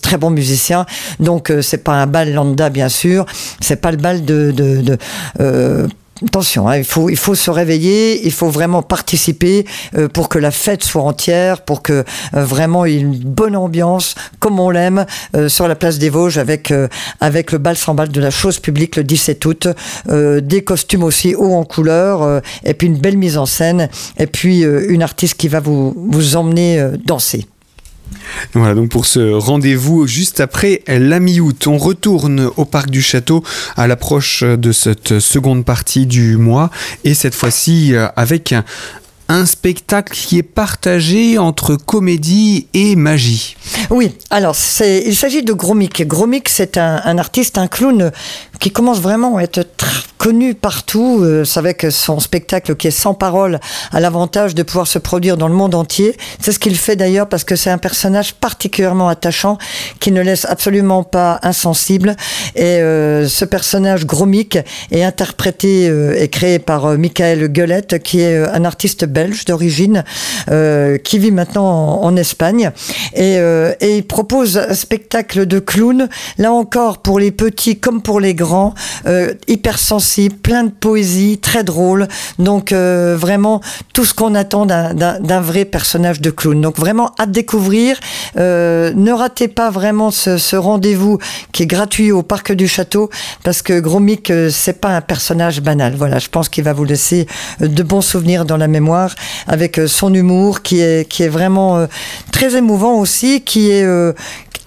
très 0.02 0.18
bons 0.18 0.30
musiciens 0.30 0.39
musicien. 0.40 0.86
Donc 1.20 1.52
euh, 1.52 1.62
c'est 1.62 1.84
pas 1.84 1.94
un 1.94 2.08
bal 2.08 2.34
lambda 2.34 2.70
bien 2.70 2.90
sûr, 2.90 3.26
c'est 3.60 3.82
pas 3.82 3.92
le 3.92 3.98
bal 3.98 4.24
de, 4.24 4.52
de 4.52 4.98
euh, 5.42 5.88
attention, 6.26 6.68
hein, 6.68 6.78
il, 6.78 6.84
faut, 6.84 7.10
il 7.10 7.18
faut 7.18 7.36
se 7.36 7.50
réveiller, 7.50 8.26
il 8.26 8.32
faut 8.32 8.50
vraiment 8.50 8.82
participer 8.82 9.66
euh, 9.96 10.08
pour 10.08 10.28
que 10.28 10.38
la 10.40 10.52
fête 10.52 10.84
soit 10.84 11.04
entière, 11.04 11.62
pour 11.62 11.82
que 11.82 12.04
vraiment 12.34 12.86
il 12.86 12.94
y 12.94 12.98
ait 12.98 13.02
une 13.02 13.18
bonne 13.18 13.56
ambiance, 13.56 14.16
comme 14.40 14.60
on 14.60 14.70
l'aime, 14.70 15.06
sur 15.48 15.68
la 15.68 15.76
place 15.76 15.98
des 15.98 16.10
Vosges 16.10 16.38
avec, 16.38 16.74
avec 17.22 17.52
le 17.52 17.58
bal 17.58 17.78
sans 17.78 17.96
bal 17.96 18.10
de 18.10 18.22
la 18.22 18.32
chose 18.32 18.60
publique 18.60 18.96
le 18.96 19.04
17 19.04 19.46
août. 19.46 19.68
des 20.08 20.64
costumes 20.64 21.04
aussi 21.04 21.36
hauts 21.36 21.56
en 21.56 21.64
couleur, 21.64 22.42
et 22.66 22.74
puis 22.74 22.88
une 22.88 22.98
belle 22.98 23.18
mise 23.18 23.38
en 23.38 23.46
scène, 23.46 23.90
et 24.18 24.28
puis 24.28 24.62
une 24.62 25.04
artiste 25.04 25.36
qui 25.36 25.48
va 25.48 25.60
vous, 25.62 25.94
vous 25.96 26.36
emmener 26.36 26.86
danser. 27.06 27.46
Voilà 28.54 28.76
donc 28.76 28.90
pour 28.90 29.06
ce 29.06 29.34
rendez-vous 29.34 30.08
juste 30.08 30.40
après 30.40 30.82
la 30.88 31.20
mi-août. 31.20 31.68
On 31.68 31.78
retourne 31.78 32.50
au 32.58 32.66
parc 32.66 32.90
du 32.90 33.02
château 33.02 33.44
à 33.76 33.88
l'approche 33.88 34.44
de 34.44 34.72
cette 34.72 35.20
seconde 35.20 35.66
partie 35.66 36.06
du 36.06 36.38
mois 36.38 36.70
et 37.04 37.14
cette 37.14 37.36
fois-ci 37.36 37.96
euh, 37.96 38.08
avec 38.16 38.54
un 39.30 39.46
spectacle 39.46 40.14
qui 40.14 40.40
est 40.40 40.44
partagé 40.44 41.38
entre 41.38 41.76
comédie 41.76 42.68
et 42.74 42.96
magie. 42.96 43.56
Oui, 43.92 44.18
alors 44.32 44.56
il 44.82 45.16
s'agit 45.16 45.44
de 45.44 45.54
Gromik. 45.54 46.06
Gromik, 46.08 46.50
c'est 46.50 46.78
un, 46.78 47.18
artiste, 47.20 47.60
un 47.60 47.68
clown 47.68 48.12
qui 48.60 48.72
commence 48.72 49.00
vraiment 49.00 49.38
à 49.38 49.44
être 49.44 49.66
connu 50.20 50.54
partout. 50.54 51.22
Euh, 51.24 51.46
avec 51.56 51.88
son 51.90 52.20
spectacle 52.20 52.76
qui 52.76 52.88
est 52.88 52.92
sans 52.92 53.14
parole 53.14 53.60
a 53.92 54.00
l'avantage 54.00 54.54
de 54.54 54.64
pouvoir 54.64 54.86
se 54.86 55.00
produire 55.00 55.38
dans 55.38 55.48
le 55.48 55.54
monde 55.54 55.74
entier. 55.74 56.16
C'est 56.40 56.52
ce 56.52 56.60
qu'il 56.60 56.78
fait 56.78 56.96
d'ailleurs 56.96 57.28
parce 57.28 57.44
que 57.44 57.56
c'est 57.56 57.70
un 57.70 57.78
personnage 57.78 58.34
particulièrement 58.36 59.08
attachant 59.08 59.58
qui 60.00 60.12
ne 60.12 60.22
laisse 60.22 60.46
absolument 60.46 61.04
pas 61.04 61.40
insensible. 61.42 62.16
Et 62.56 62.64
euh, 62.64 63.28
ce 63.28 63.46
personnage 63.46 64.06
Gromik 64.06 64.60
est 64.92 65.04
interprété 65.04 65.90
euh, 65.90 66.22
et 66.22 66.28
créé 66.28 66.60
par 66.60 66.98
Michael 66.98 67.48
Guelette 67.48 68.04
qui 68.04 68.22
est 68.22 68.38
un 68.38 68.66
artiste 68.66 69.06
belge 69.06 69.46
d'origine 69.46 70.04
qui 71.04 71.20
vit 71.20 71.32
maintenant 71.32 72.02
en, 72.02 72.16
Espagne. 72.18 72.72
Et, 73.14 73.36
et 73.36 73.98
il 73.98 74.04
propose 74.06 74.58
un 74.58 74.74
spectacle 74.74 75.46
de 75.46 75.60
clown, 75.60 76.10
là 76.38 76.52
encore 76.52 76.98
pour 76.98 77.20
les 77.20 77.32
petits 77.32 77.80
comme 77.80 78.02
pour 78.02 78.20
les 78.20 78.34
grands 78.34 78.49
hyper 78.50 78.74
euh, 79.06 79.34
hypersensible, 79.48 80.36
plein 80.36 80.64
de 80.64 80.72
poésie, 80.72 81.38
très 81.38 81.64
drôle. 81.64 82.08
Donc 82.38 82.72
euh, 82.72 83.16
vraiment 83.18 83.62
tout 83.94 84.06
ce 84.06 84.14
qu'on 84.14 84.36
attend 84.36 84.66
d'un 84.66 85.42
vrai 85.42 85.66
personnage 85.66 86.22
de 86.22 86.30
clown. 86.32 86.60
Donc 86.62 86.78
vraiment 86.78 87.12
à 87.18 87.26
découvrir. 87.26 87.98
Euh, 88.38 88.92
ne 88.96 89.12
ratez 89.12 89.48
pas 89.48 89.70
vraiment 89.70 90.12
ce, 90.12 90.56
rendez-vous 90.56 91.20
qui 91.52 91.64
est 91.64 91.68
gratuit 91.68 92.12
au 92.12 92.24
parc 92.24 92.52
du 92.52 92.68
château 92.68 93.10
parce 93.44 93.62
que 93.62 93.80
Gromic 93.80 94.32
c'est 94.50 94.80
pas 94.82 94.90
un 94.90 95.02
personnage 95.02 95.62
banal. 95.62 95.96
Voilà, 95.96 96.20
je 96.20 96.30
pense 96.30 96.50
qu'il 96.50 96.64
va 96.64 96.74
vous 96.74 96.86
laisser 96.86 97.28
de 97.60 97.84
bons 97.84 98.02
souvenirs 98.02 98.46
dans 98.46 98.58
la 98.58 98.68
mémoire 98.68 99.16
avec 99.48 99.80
son 99.88 100.14
humour 100.14 100.62
qui 100.62 100.82
est 100.82 101.08
qui 101.08 101.24
est 101.24 101.30
vraiment 101.30 101.88
très 102.32 102.56
émouvant 102.56 102.96
aussi, 103.00 103.42
qui 103.42 103.72
est 103.72 103.86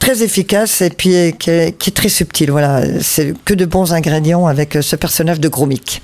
très 0.02 0.24
efficace 0.24 0.80
et 0.80 0.90
puis 0.90 1.32
qui 1.38 1.50
est, 1.50 1.78
qui 1.78 1.90
est 1.90 1.92
très 1.92 2.08
subtil. 2.08 2.50
Voilà, 2.50 2.82
c'est 3.00 3.34
que 3.44 3.54
de 3.54 3.64
bons 3.72 3.94
ingrédients 3.94 4.46
avec 4.46 4.76
ce 4.82 4.96
personnage 4.96 5.40
de 5.40 5.48
Gromic. 5.48 6.02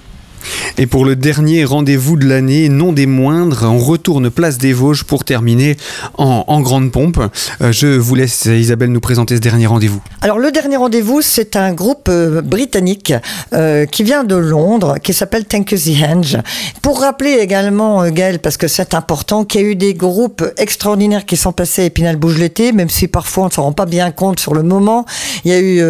Et 0.76 0.86
pour 0.86 1.04
le 1.04 1.16
dernier 1.16 1.64
rendez-vous 1.64 2.16
de 2.16 2.28
l'année, 2.28 2.68
non 2.68 2.92
des 2.92 3.06
moindres, 3.06 3.64
on 3.64 3.78
retourne 3.78 4.30
place 4.30 4.58
des 4.58 4.72
Vosges 4.72 5.04
pour 5.04 5.24
terminer 5.24 5.76
en, 6.16 6.60
grande 6.60 6.92
pompe. 6.92 7.20
Euh, 7.60 7.72
je 7.72 7.86
vous 7.86 8.14
laisse 8.14 8.46
Isabelle 8.46 8.90
nous 8.90 9.00
présenter 9.00 9.36
ce 9.36 9.40
dernier 9.40 9.66
rendez-vous. 9.66 10.00
Alors 10.20 10.38
le 10.38 10.50
dernier 10.50 10.76
rendez-vous, 10.76 11.22
c'est 11.22 11.56
un 11.56 11.72
groupe 11.72 12.08
euh, 12.08 12.42
britannique 12.42 13.12
euh, 13.52 13.86
qui 13.86 14.02
vient 14.02 14.24
de 14.24 14.34
Londres, 14.34 14.98
qui 15.02 15.14
s'appelle 15.14 15.44
Thank 15.44 15.74
the 15.74 16.02
Henge. 16.02 16.38
Pour 16.82 17.00
rappeler 17.00 17.38
également, 17.40 18.08
Gaël, 18.10 18.38
parce 18.38 18.56
que 18.56 18.68
c'est 18.68 18.94
important, 18.94 19.44
qu'il 19.44 19.60
y 19.60 19.64
a 19.64 19.66
eu 19.68 19.76
des 19.76 19.94
groupes 19.94 20.44
extraordinaires 20.58 21.24
qui 21.24 21.36
sont 21.36 21.52
passés 21.52 21.82
à 21.82 21.84
Épinal 21.86 22.16
Bouge 22.16 22.38
l'été, 22.38 22.72
même 22.72 22.90
si 22.90 23.08
parfois 23.08 23.44
on 23.44 23.46
ne 23.46 23.52
s'en 23.52 23.62
rend 23.62 23.72
pas 23.72 23.86
bien 23.86 24.10
compte 24.10 24.40
sur 24.40 24.54
le 24.54 24.62
moment. 24.62 25.06
Il 25.44 25.50
y 25.50 25.54
a 25.54 25.60
eu, 25.60 25.80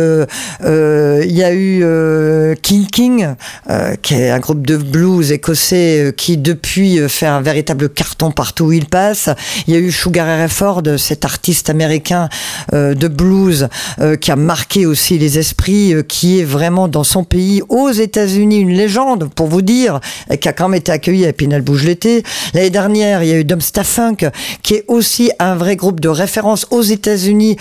il 1.25 1.33
y 1.33 1.43
a 1.43 1.55
eu 1.55 2.57
King 2.63 2.87
King, 2.87 3.29
qui 4.03 4.15
est 4.15 4.31
un 4.31 4.39
groupe 4.39 4.67
de 4.69 4.77
blues 4.77 5.33
écossais 5.33 6.09
euh, 6.09 6.13
qui 6.13 6.37
depuis 6.37 7.01
euh, 7.01 7.09
fait 7.09 7.25
un 7.25 7.41
véritable 7.41 7.89
carton 7.89 8.31
partout 8.31 8.67
où 8.67 8.73
il 8.73 8.85
passe. 8.85 9.31
Il 9.67 9.73
y 9.73 9.77
a 9.79 9.81
eu 9.81 9.91
Sugar 9.91 10.27
Ray 10.27 10.49
Ford, 10.51 10.83
cet 10.99 11.25
artiste 11.25 11.71
américain 11.71 12.29
euh, 12.75 12.93
de 12.93 13.09
blues 13.09 13.69
qui 14.21 14.31
a 14.31 14.37
marqué 14.37 14.87
aussi 14.87 15.19
les 15.19 15.39
esprits, 15.39 15.95
qui 16.07 16.41
est 16.41 16.45
vraiment 16.45 16.89
dans 16.89 17.05
son 17.05 17.25
pays, 17.25 17.63
aux 17.69 17.91
États-Unis, 17.91 18.61
une 18.61 18.73
légende 18.73 19.31
pour 19.35 19.47
vous 19.47 19.63
dire, 19.63 20.01
qui 20.41 20.49
a 20.49 20.53
quand 20.53 20.69
même 20.69 20.79
été 20.79 20.93
accueilli 20.93 21.27
à 21.27 21.33
Pinal 21.33 21.63
Bouge 21.63 21.85
l'été. 21.85 22.23
L'année 22.55 22.71
dernière, 22.71 23.23
il 23.23 23.29
y 23.29 23.33
a 23.33 23.37
eu 23.37 23.45
Dumpsta 23.45 23.85
Funk, 23.85 24.31
qui 24.63 24.75
est 24.75 24.85
aussi 24.89 25.31
un 25.39 25.55
vrai 25.55 25.77
groupe 25.77 26.01
de 26.01 26.09
référence 26.09 26.67
aux 26.71 26.83
États-Unis 26.83 27.57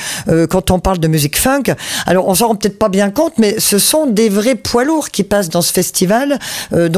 quand 0.50 0.72
on 0.72 0.80
parle 0.80 1.00
de 1.00 1.08
musique 1.08 1.38
funk. 1.38 1.64
Alors 2.06 2.28
on 2.28 2.36
s'en 2.36 2.50
rend 2.50 2.56
peut-être 2.56 2.80
pas 2.80 2.90
bien 2.90 3.10
compte, 3.10 3.34
mais 3.38 3.60
ce 3.60 3.80
sont 3.80 4.08
des 4.08 4.30
vrais 4.30 4.56
poids 4.56 4.84
lourds 4.84 5.10
qui 5.10 5.24
passent 5.24 5.50
dans 5.50 5.62
ce 5.62 5.74
festival. 5.74 6.40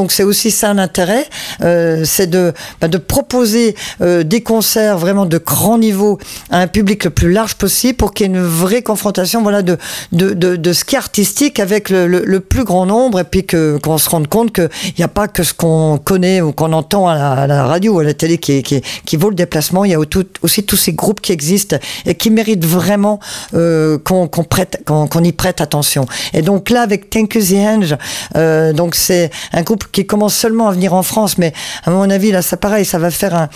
C'est 0.08 0.24
aussi 0.24 0.52
ça 0.52 0.74
l'intérêt, 0.74 1.26
euh, 1.62 2.04
c'est 2.06 2.28
de, 2.28 2.54
bah, 2.82 2.88
de 2.88 2.98
proposer 2.98 3.76
euh, 4.02 4.24
des 4.24 4.42
concerts 4.42 4.98
vraiment 4.98 5.26
de 5.26 5.38
grand 5.38 5.78
niveau 5.78 6.18
à 6.50 6.60
un 6.60 6.68
public 6.68 7.04
le 7.04 7.10
plus 7.10 7.32
large 7.32 7.56
possible 7.56 7.98
pour 7.98 8.14
qu'il 8.14 8.28
y 8.28 8.30
ait 8.30 8.34
une 8.34 8.44
vraie 8.46 8.82
confrontation 8.82 9.42
voilà, 9.42 9.62
de, 9.62 9.78
de, 10.12 10.34
de, 10.34 10.56
de 10.56 10.74
ski 10.74 10.96
artistique 10.96 11.60
avec 11.60 11.90
le, 11.90 12.08
le, 12.08 12.40
plus 12.40 12.64
grand 12.64 12.86
nombre 12.86 13.20
et 13.20 13.24
puis 13.24 13.46
que, 13.46 13.78
qu'on 13.78 13.98
se 13.98 14.10
rende 14.10 14.28
compte 14.28 14.54
qu'il 14.54 14.70
n'y 14.98 15.04
a 15.04 15.08
pas 15.08 15.28
que 15.28 15.44
ce 15.44 15.54
qu'on 15.54 16.00
connaît 16.04 16.42
ou 16.42 16.52
qu'on 16.52 16.74
entend 16.74 17.08
à 17.08 17.48
la, 17.48 17.66
radio 17.66 17.96
ou 17.96 18.00
à 18.00 18.04
la 18.04 18.14
télé 18.14 18.38
qui, 18.38 18.64
qui, 18.64 18.82
qui 19.06 19.18
vaut 19.18 19.30
le 19.30 19.36
déplacement, 19.36 19.86
il 19.86 19.92
y 19.92 19.94
a 19.94 20.00
aussi 20.42 20.64
tous 20.64 20.78
ces 20.78 20.94
groupes 20.94 21.22
qui 21.22 21.32
existent 21.32 21.78
et 22.06 22.16
qui 22.16 22.30
méritent 22.30 22.66
vraiment 22.66 23.20
euh, 23.54 23.98
qu'on, 23.98 24.28
qu'on, 24.28 24.44
prête, 24.44 24.84
qu'on, 24.86 25.24
y 25.24 25.32
prête 25.32 25.62
attention. 25.62 26.06
Et 26.34 26.42
donc 26.42 26.70
là, 26.70 26.82
avec 26.82 27.10
Thank 27.10 27.36
You 27.36 27.42
the 27.42 27.54
Henge, 27.54 27.98
euh, 28.36 28.74
donc 28.74 28.96
c'est 28.96 29.30
un 29.54 29.62
groupe 29.62 29.86
qui 29.92 30.06
commence 30.06 30.36
seulement 30.36 30.68
à 30.68 30.72
venir 30.72 30.94
en 30.94 31.04
France, 31.04 31.38
mais 31.38 31.54
à 31.86 31.92
mon 31.92 32.10
avis, 32.10 32.32
là, 32.32 32.42
ça 32.42 32.58
pareil, 32.58 32.86
ça 32.86 33.00
va 33.00 33.12
faire 33.12 33.36
un, 33.36 33.50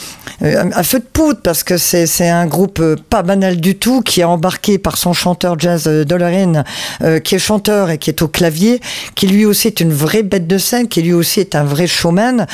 euh, 0.44 0.84
feu 0.84 1.00
de 1.00 1.06
poudre 1.06 1.40
parce 1.44 1.64
que 1.64 1.78
c'est 1.78 2.30
un 2.30 2.46
groupe 2.46 2.80
euh, 2.80 2.96
pas 3.10 3.22
banal 3.24 3.58
du 3.58 3.76
tout 3.76 4.02
qui 4.02 4.22
est 4.22 4.26
embarqué 4.26 4.78
par 4.78 4.98
son 4.98 5.14
chanteur 5.14 5.60
jazz 5.60 5.86
euh, 5.88 6.04
Dolorin, 6.04 6.64
qui 7.24 7.36
est 7.36 7.40
chanteur 7.40 7.90
et 7.90 7.98
qui 7.98 8.10
est 8.10 8.22
au 8.22 8.28
clavier, 8.28 8.80
qui 9.16 9.28
lui 9.28 9.46
aussi 9.46 9.68
est 9.68 9.80
une 9.80 9.92
vraie 9.92 10.24
bête 10.24 10.48
de 10.48 10.58
scène, 10.58 10.88
qui 10.88 11.02
lui 11.02 11.14
aussi 11.14 11.40
est 11.40 11.56
un 11.56 11.64
vrai 11.64 11.88
showman, 11.88 12.46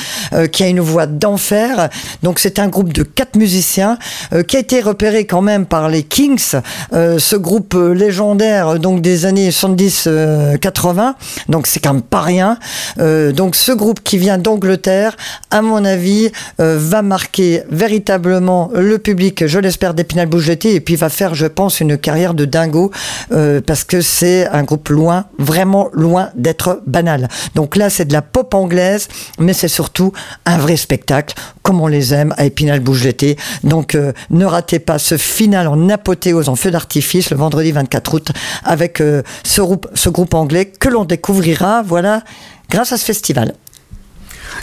qui 0.52 0.62
a 0.62 0.68
une 0.68 0.80
voix 0.80 1.06
d'enfer. 1.06 1.88
Donc 2.22 2.38
c'est 2.38 2.58
un 2.58 2.68
groupe 2.68 2.92
de 2.92 3.02
quatre 3.02 3.36
musiciens 3.36 3.98
qui 4.46 4.56
a 4.56 4.60
été 4.60 4.80
repéré 4.80 5.26
quand 5.26 5.42
même 5.42 5.66
par 5.66 5.88
les 5.88 6.02
Kings, 6.02 6.60
ce 6.92 7.36
groupe 7.36 7.74
légendaire 7.74 8.78
donc 8.78 9.00
des 9.00 9.26
années 9.26 9.50
70-80. 9.50 11.14
donc 11.48 11.66
c'est 11.66 11.80
quand 11.80 11.94
même 11.94 12.02
pas 12.02 12.22
rien. 12.22 12.58
donc 12.98 13.56
ce 13.56 13.69
groupe 13.74 14.00
qui 14.02 14.18
vient 14.18 14.38
d'Angleterre, 14.38 15.16
à 15.50 15.62
mon 15.62 15.84
avis, 15.84 16.30
euh, 16.60 16.76
va 16.80 17.02
marquer 17.02 17.62
véritablement 17.70 18.70
le 18.74 18.98
public, 18.98 19.46
je 19.46 19.58
l'espère, 19.58 19.94
d'Épinal 19.94 20.26
Bougeté, 20.26 20.74
et 20.74 20.80
puis 20.80 20.96
va 20.96 21.08
faire, 21.08 21.34
je 21.34 21.46
pense, 21.46 21.80
une 21.80 21.98
carrière 21.98 22.34
de 22.34 22.44
dingo, 22.44 22.90
euh, 23.32 23.60
parce 23.64 23.84
que 23.84 24.00
c'est 24.00 24.46
un 24.48 24.62
groupe 24.62 24.88
loin, 24.88 25.26
vraiment 25.38 25.88
loin 25.92 26.30
d'être 26.34 26.82
banal. 26.86 27.28
Donc 27.54 27.76
là, 27.76 27.90
c'est 27.90 28.04
de 28.04 28.12
la 28.12 28.22
pop 28.22 28.54
anglaise, 28.54 29.08
mais 29.38 29.52
c'est 29.52 29.68
surtout 29.68 30.12
un 30.46 30.58
vrai 30.58 30.76
spectacle, 30.76 31.34
comme 31.62 31.80
on 31.80 31.86
les 31.86 32.14
aime 32.14 32.34
à 32.36 32.44
Épinal 32.44 32.80
Bougeté. 32.80 33.36
Donc 33.64 33.94
euh, 33.94 34.12
ne 34.30 34.44
ratez 34.44 34.78
pas 34.78 34.98
ce 34.98 35.16
final 35.16 35.68
en 35.68 35.88
apothéose, 35.88 36.48
en 36.48 36.56
feu 36.56 36.70
d'artifice, 36.70 37.30
le 37.30 37.36
vendredi 37.36 37.72
24 37.72 38.14
août, 38.14 38.32
avec 38.64 38.98
ce, 38.98 39.62
ce 39.94 40.08
groupe 40.08 40.34
anglais 40.34 40.66
que 40.66 40.88
l'on 40.88 41.04
découvrira, 41.04 41.82
voilà, 41.82 42.22
grâce 42.70 42.92
à 42.92 42.96
ce 42.96 43.04
festival. 43.04 43.54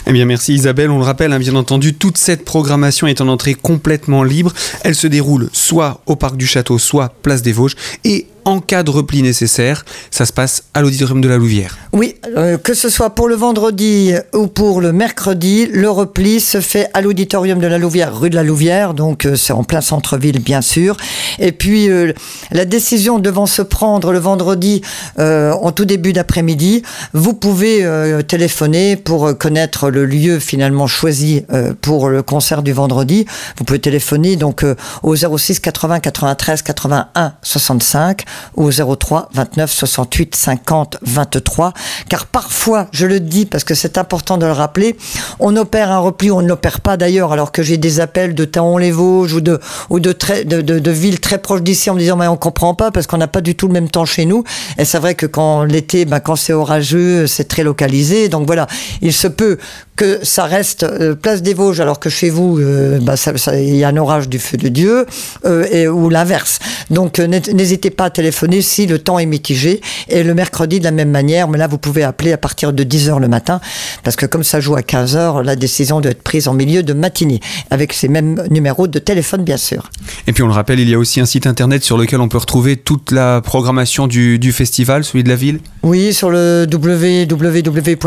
Eh 0.06 0.12
bien, 0.12 0.24
merci 0.24 0.54
Isabelle. 0.54 0.90
On 0.90 0.98
le 0.98 1.04
rappelle, 1.04 1.32
hein, 1.32 1.38
bien 1.38 1.54
entendu, 1.54 1.94
toute 1.94 2.18
cette 2.18 2.44
programmation 2.44 3.06
est 3.06 3.20
en 3.20 3.28
entrée 3.28 3.54
complètement 3.54 4.24
libre. 4.24 4.52
Elle 4.82 4.94
se 4.94 5.06
déroule 5.06 5.50
soit 5.52 6.02
au 6.06 6.16
Parc 6.16 6.36
du 6.36 6.46
Château, 6.46 6.78
soit 6.78 7.14
Place 7.22 7.42
des 7.42 7.52
Vosges. 7.52 7.76
Et 8.04 8.26
en 8.48 8.60
cas 8.60 8.82
de 8.82 8.90
repli 8.90 9.22
nécessaire, 9.22 9.84
ça 10.10 10.24
se 10.24 10.32
passe 10.32 10.64
à 10.72 10.80
l'auditorium 10.80 11.20
de 11.20 11.28
la 11.28 11.36
Louvière. 11.36 11.76
Oui, 11.92 12.14
euh, 12.36 12.56
que 12.56 12.72
ce 12.72 12.88
soit 12.88 13.10
pour 13.10 13.28
le 13.28 13.34
vendredi 13.34 14.14
ou 14.32 14.46
pour 14.46 14.80
le 14.80 14.92
mercredi, 14.92 15.66
le 15.66 15.90
repli 15.90 16.40
se 16.40 16.60
fait 16.60 16.88
à 16.94 17.02
l'auditorium 17.02 17.58
de 17.58 17.66
la 17.66 17.76
Louvière, 17.76 18.18
rue 18.18 18.30
de 18.30 18.34
la 18.34 18.42
Louvière, 18.42 18.94
donc 18.94 19.26
euh, 19.26 19.36
c'est 19.36 19.52
en 19.52 19.64
plein 19.64 19.82
centre-ville 19.82 20.40
bien 20.40 20.62
sûr. 20.62 20.96
Et 21.38 21.52
puis 21.52 21.90
euh, 21.90 22.12
la 22.50 22.64
décision 22.64 23.18
devant 23.18 23.44
se 23.44 23.60
prendre 23.60 24.12
le 24.12 24.18
vendredi 24.18 24.80
en 25.18 25.72
tout 25.72 25.84
début 25.84 26.12
d'après-midi, 26.12 26.82
vous 27.12 27.34
pouvez 27.34 27.86
téléphoner 28.26 28.96
pour 28.96 29.36
connaître 29.36 29.90
le 29.90 30.06
lieu 30.06 30.38
finalement 30.38 30.86
choisi 30.86 31.44
pour 31.80 32.08
le 32.08 32.22
concert 32.22 32.62
du 32.62 32.72
vendredi. 32.72 33.26
Vous 33.56 33.64
pouvez 33.64 33.78
téléphoner 33.78 34.36
donc 34.36 34.64
au 35.02 35.16
06 35.16 35.60
80 35.60 36.00
93 36.00 36.62
81 36.62 37.34
65 37.42 38.24
au 38.54 38.70
03 38.70 39.28
29 39.32 39.72
68 39.72 40.36
50 40.36 40.98
23. 41.02 41.72
Car 42.08 42.26
parfois, 42.26 42.86
je 42.92 43.06
le 43.06 43.20
dis 43.20 43.46
parce 43.46 43.64
que 43.64 43.74
c'est 43.74 43.98
important 43.98 44.38
de 44.38 44.46
le 44.46 44.52
rappeler, 44.52 44.96
on 45.38 45.56
opère 45.56 45.90
un 45.90 45.98
repli, 45.98 46.30
on 46.30 46.42
ne 46.42 46.48
l'opère 46.48 46.80
pas 46.80 46.96
d'ailleurs, 46.96 47.32
alors 47.32 47.52
que 47.52 47.62
j'ai 47.62 47.76
des 47.76 48.00
appels 48.00 48.34
de 48.34 48.44
Taon-les-Vosges 48.44 49.34
ou 49.34 49.40
de, 49.40 49.60
ou 49.90 50.00
de, 50.00 50.14
de, 50.44 50.60
de, 50.60 50.90
villes 50.90 51.20
très 51.20 51.38
proches 51.38 51.62
d'ici 51.62 51.90
en 51.90 51.94
me 51.94 52.00
disant, 52.00 52.16
mais 52.16 52.26
on 52.26 52.36
comprend 52.36 52.74
pas 52.74 52.90
parce 52.90 53.06
qu'on 53.06 53.18
n'a 53.18 53.28
pas 53.28 53.40
du 53.40 53.54
tout 53.54 53.66
le 53.66 53.72
même 53.72 53.88
temps 53.88 54.04
chez 54.04 54.24
nous. 54.24 54.44
Et 54.78 54.84
c'est 54.84 54.98
vrai 54.98 55.14
que 55.14 55.26
quand 55.26 55.64
l'été, 55.64 56.04
ben, 56.04 56.20
quand 56.20 56.36
c'est 56.36 56.52
orageux, 56.52 57.26
c'est 57.26 57.44
très 57.44 57.62
localisé. 57.62 58.28
Donc 58.28 58.46
voilà, 58.46 58.66
il 59.02 59.12
se 59.12 59.28
peut 59.28 59.58
que 59.98 60.20
ça 60.22 60.44
reste 60.44 60.84
euh, 60.84 61.16
place 61.16 61.42
des 61.42 61.54
Vosges, 61.54 61.80
alors 61.80 61.98
que 61.98 62.08
chez 62.08 62.30
vous, 62.30 62.58
euh, 62.60 63.00
bah, 63.02 63.16
il 63.54 63.74
y 63.74 63.82
a 63.82 63.88
un 63.88 63.96
orage 63.96 64.28
du 64.28 64.38
feu 64.38 64.56
de 64.56 64.68
Dieu, 64.68 65.06
euh, 65.44 65.66
et, 65.72 65.88
ou 65.88 66.08
l'inverse. 66.08 66.60
Donc 66.88 67.18
n'hésitez 67.18 67.90
pas 67.90 68.04
à 68.04 68.10
téléphoner 68.10 68.62
si 68.62 68.86
le 68.86 69.00
temps 69.00 69.18
est 69.18 69.26
mitigé. 69.26 69.80
Et 70.08 70.22
le 70.22 70.34
mercredi, 70.34 70.78
de 70.78 70.84
la 70.84 70.92
même 70.92 71.10
manière, 71.10 71.48
mais 71.48 71.58
là, 71.58 71.66
vous 71.66 71.78
pouvez 71.78 72.04
appeler 72.04 72.32
à 72.32 72.38
partir 72.38 72.72
de 72.72 72.84
10h 72.84 73.20
le 73.20 73.26
matin, 73.26 73.60
parce 74.04 74.14
que 74.14 74.24
comme 74.24 74.44
ça 74.44 74.60
joue 74.60 74.76
à 74.76 74.82
15h, 74.82 75.42
la 75.42 75.56
décision 75.56 76.00
doit 76.00 76.12
être 76.12 76.22
prise 76.22 76.46
en 76.46 76.54
milieu 76.54 76.84
de 76.84 76.92
matinée, 76.92 77.40
avec 77.70 77.92
ces 77.92 78.06
mêmes 78.06 78.40
numéros 78.50 78.86
de 78.86 79.00
téléphone, 79.00 79.42
bien 79.42 79.56
sûr. 79.56 79.90
Et 80.28 80.32
puis 80.32 80.44
on 80.44 80.46
le 80.46 80.54
rappelle, 80.54 80.78
il 80.78 80.88
y 80.88 80.94
a 80.94 80.98
aussi 80.98 81.20
un 81.20 81.26
site 81.26 81.48
internet 81.48 81.82
sur 81.82 81.98
lequel 81.98 82.20
on 82.20 82.28
peut 82.28 82.38
retrouver 82.38 82.76
toute 82.76 83.10
la 83.10 83.40
programmation 83.40 84.06
du, 84.06 84.38
du 84.38 84.52
festival, 84.52 85.02
celui 85.02 85.24
de 85.24 85.28
la 85.28 85.36
ville 85.36 85.58
Oui, 85.82 86.14
sur 86.14 86.30
le 86.30 86.68
www.epinal.fr. 86.72 88.06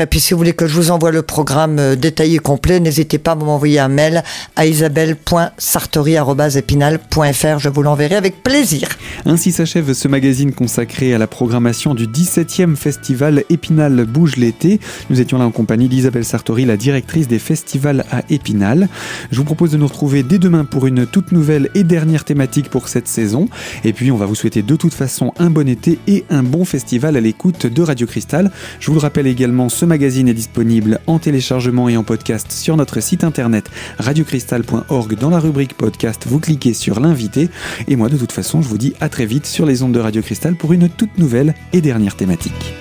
Et 0.00 0.06
puis 0.06 0.20
si 0.20 0.32
vous 0.32 0.38
voulez 0.38 0.52
que 0.52 0.68
je 0.68 0.75
vous 0.76 0.90
envoie 0.90 1.10
le 1.10 1.22
programme 1.22 1.78
euh, 1.78 1.96
détaillé 1.96 2.38
complet. 2.38 2.80
N'hésitez 2.80 3.16
pas 3.18 3.32
à 3.32 3.34
m'envoyer 3.34 3.78
un 3.78 3.88
mail 3.88 4.22
à 4.56 4.66
isabelle.sartori.epinal.fr. 4.66 7.58
Je 7.58 7.70
vous 7.70 7.82
l'enverrai 7.82 8.16
avec 8.16 8.42
plaisir. 8.42 8.88
Ainsi 9.24 9.52
s'achève 9.52 9.94
ce 9.94 10.06
magazine 10.06 10.52
consacré 10.52 11.14
à 11.14 11.18
la 11.18 11.26
programmation 11.26 11.94
du 11.94 12.06
17e 12.06 12.76
festival 12.76 13.44
Épinal 13.48 14.04
Bouge 14.04 14.36
l'été. 14.36 14.80
Nous 15.08 15.18
étions 15.20 15.38
là 15.38 15.46
en 15.46 15.50
compagnie 15.50 15.88
d'Isabelle 15.88 16.26
Sartori, 16.26 16.66
la 16.66 16.76
directrice 16.76 17.26
des 17.26 17.38
festivals 17.38 18.04
à 18.10 18.20
Épinal. 18.28 18.90
Je 19.30 19.38
vous 19.38 19.44
propose 19.44 19.70
de 19.70 19.78
nous 19.78 19.86
retrouver 19.86 20.22
dès 20.22 20.38
demain 20.38 20.66
pour 20.66 20.86
une 20.86 21.06
toute 21.06 21.32
nouvelle 21.32 21.70
et 21.74 21.84
dernière 21.84 22.24
thématique 22.24 22.68
pour 22.68 22.88
cette 22.88 23.08
saison. 23.08 23.48
Et 23.84 23.94
puis 23.94 24.12
on 24.12 24.16
va 24.16 24.26
vous 24.26 24.34
souhaiter 24.34 24.60
de 24.60 24.76
toute 24.76 24.94
façon 24.94 25.32
un 25.38 25.48
bon 25.48 25.66
été 25.68 25.98
et 26.06 26.26
un 26.28 26.42
bon 26.42 26.66
festival 26.66 27.16
à 27.16 27.20
l'écoute 27.20 27.66
de 27.66 27.82
Radio 27.82 28.06
Cristal. 28.06 28.50
Je 28.78 28.88
vous 28.88 28.94
le 28.94 29.00
rappelle 29.00 29.26
également, 29.26 29.70
ce 29.70 29.86
magazine 29.86 30.28
est 30.28 30.34
en 31.06 31.18
téléchargement 31.18 31.88
et 31.88 31.96
en 31.96 32.02
podcast 32.02 32.50
sur 32.50 32.76
notre 32.76 33.00
site 33.00 33.24
internet 33.24 33.70
radiocristal.org 33.98 35.18
dans 35.18 35.30
la 35.30 35.38
rubrique 35.38 35.74
podcast. 35.74 36.24
Vous 36.26 36.40
cliquez 36.40 36.74
sur 36.74 37.00
l'invité 37.00 37.48
et 37.88 37.96
moi 37.96 38.08
de 38.08 38.16
toute 38.16 38.32
façon 38.32 38.62
je 38.62 38.68
vous 38.68 38.78
dis 38.78 38.94
à 39.00 39.08
très 39.08 39.26
vite 39.26 39.46
sur 39.46 39.66
les 39.66 39.82
ondes 39.82 39.92
de 39.92 40.00
Radio 40.00 40.22
Cristal 40.22 40.56
pour 40.56 40.72
une 40.72 40.88
toute 40.88 41.18
nouvelle 41.18 41.54
et 41.72 41.80
dernière 41.80 42.16
thématique. 42.16 42.74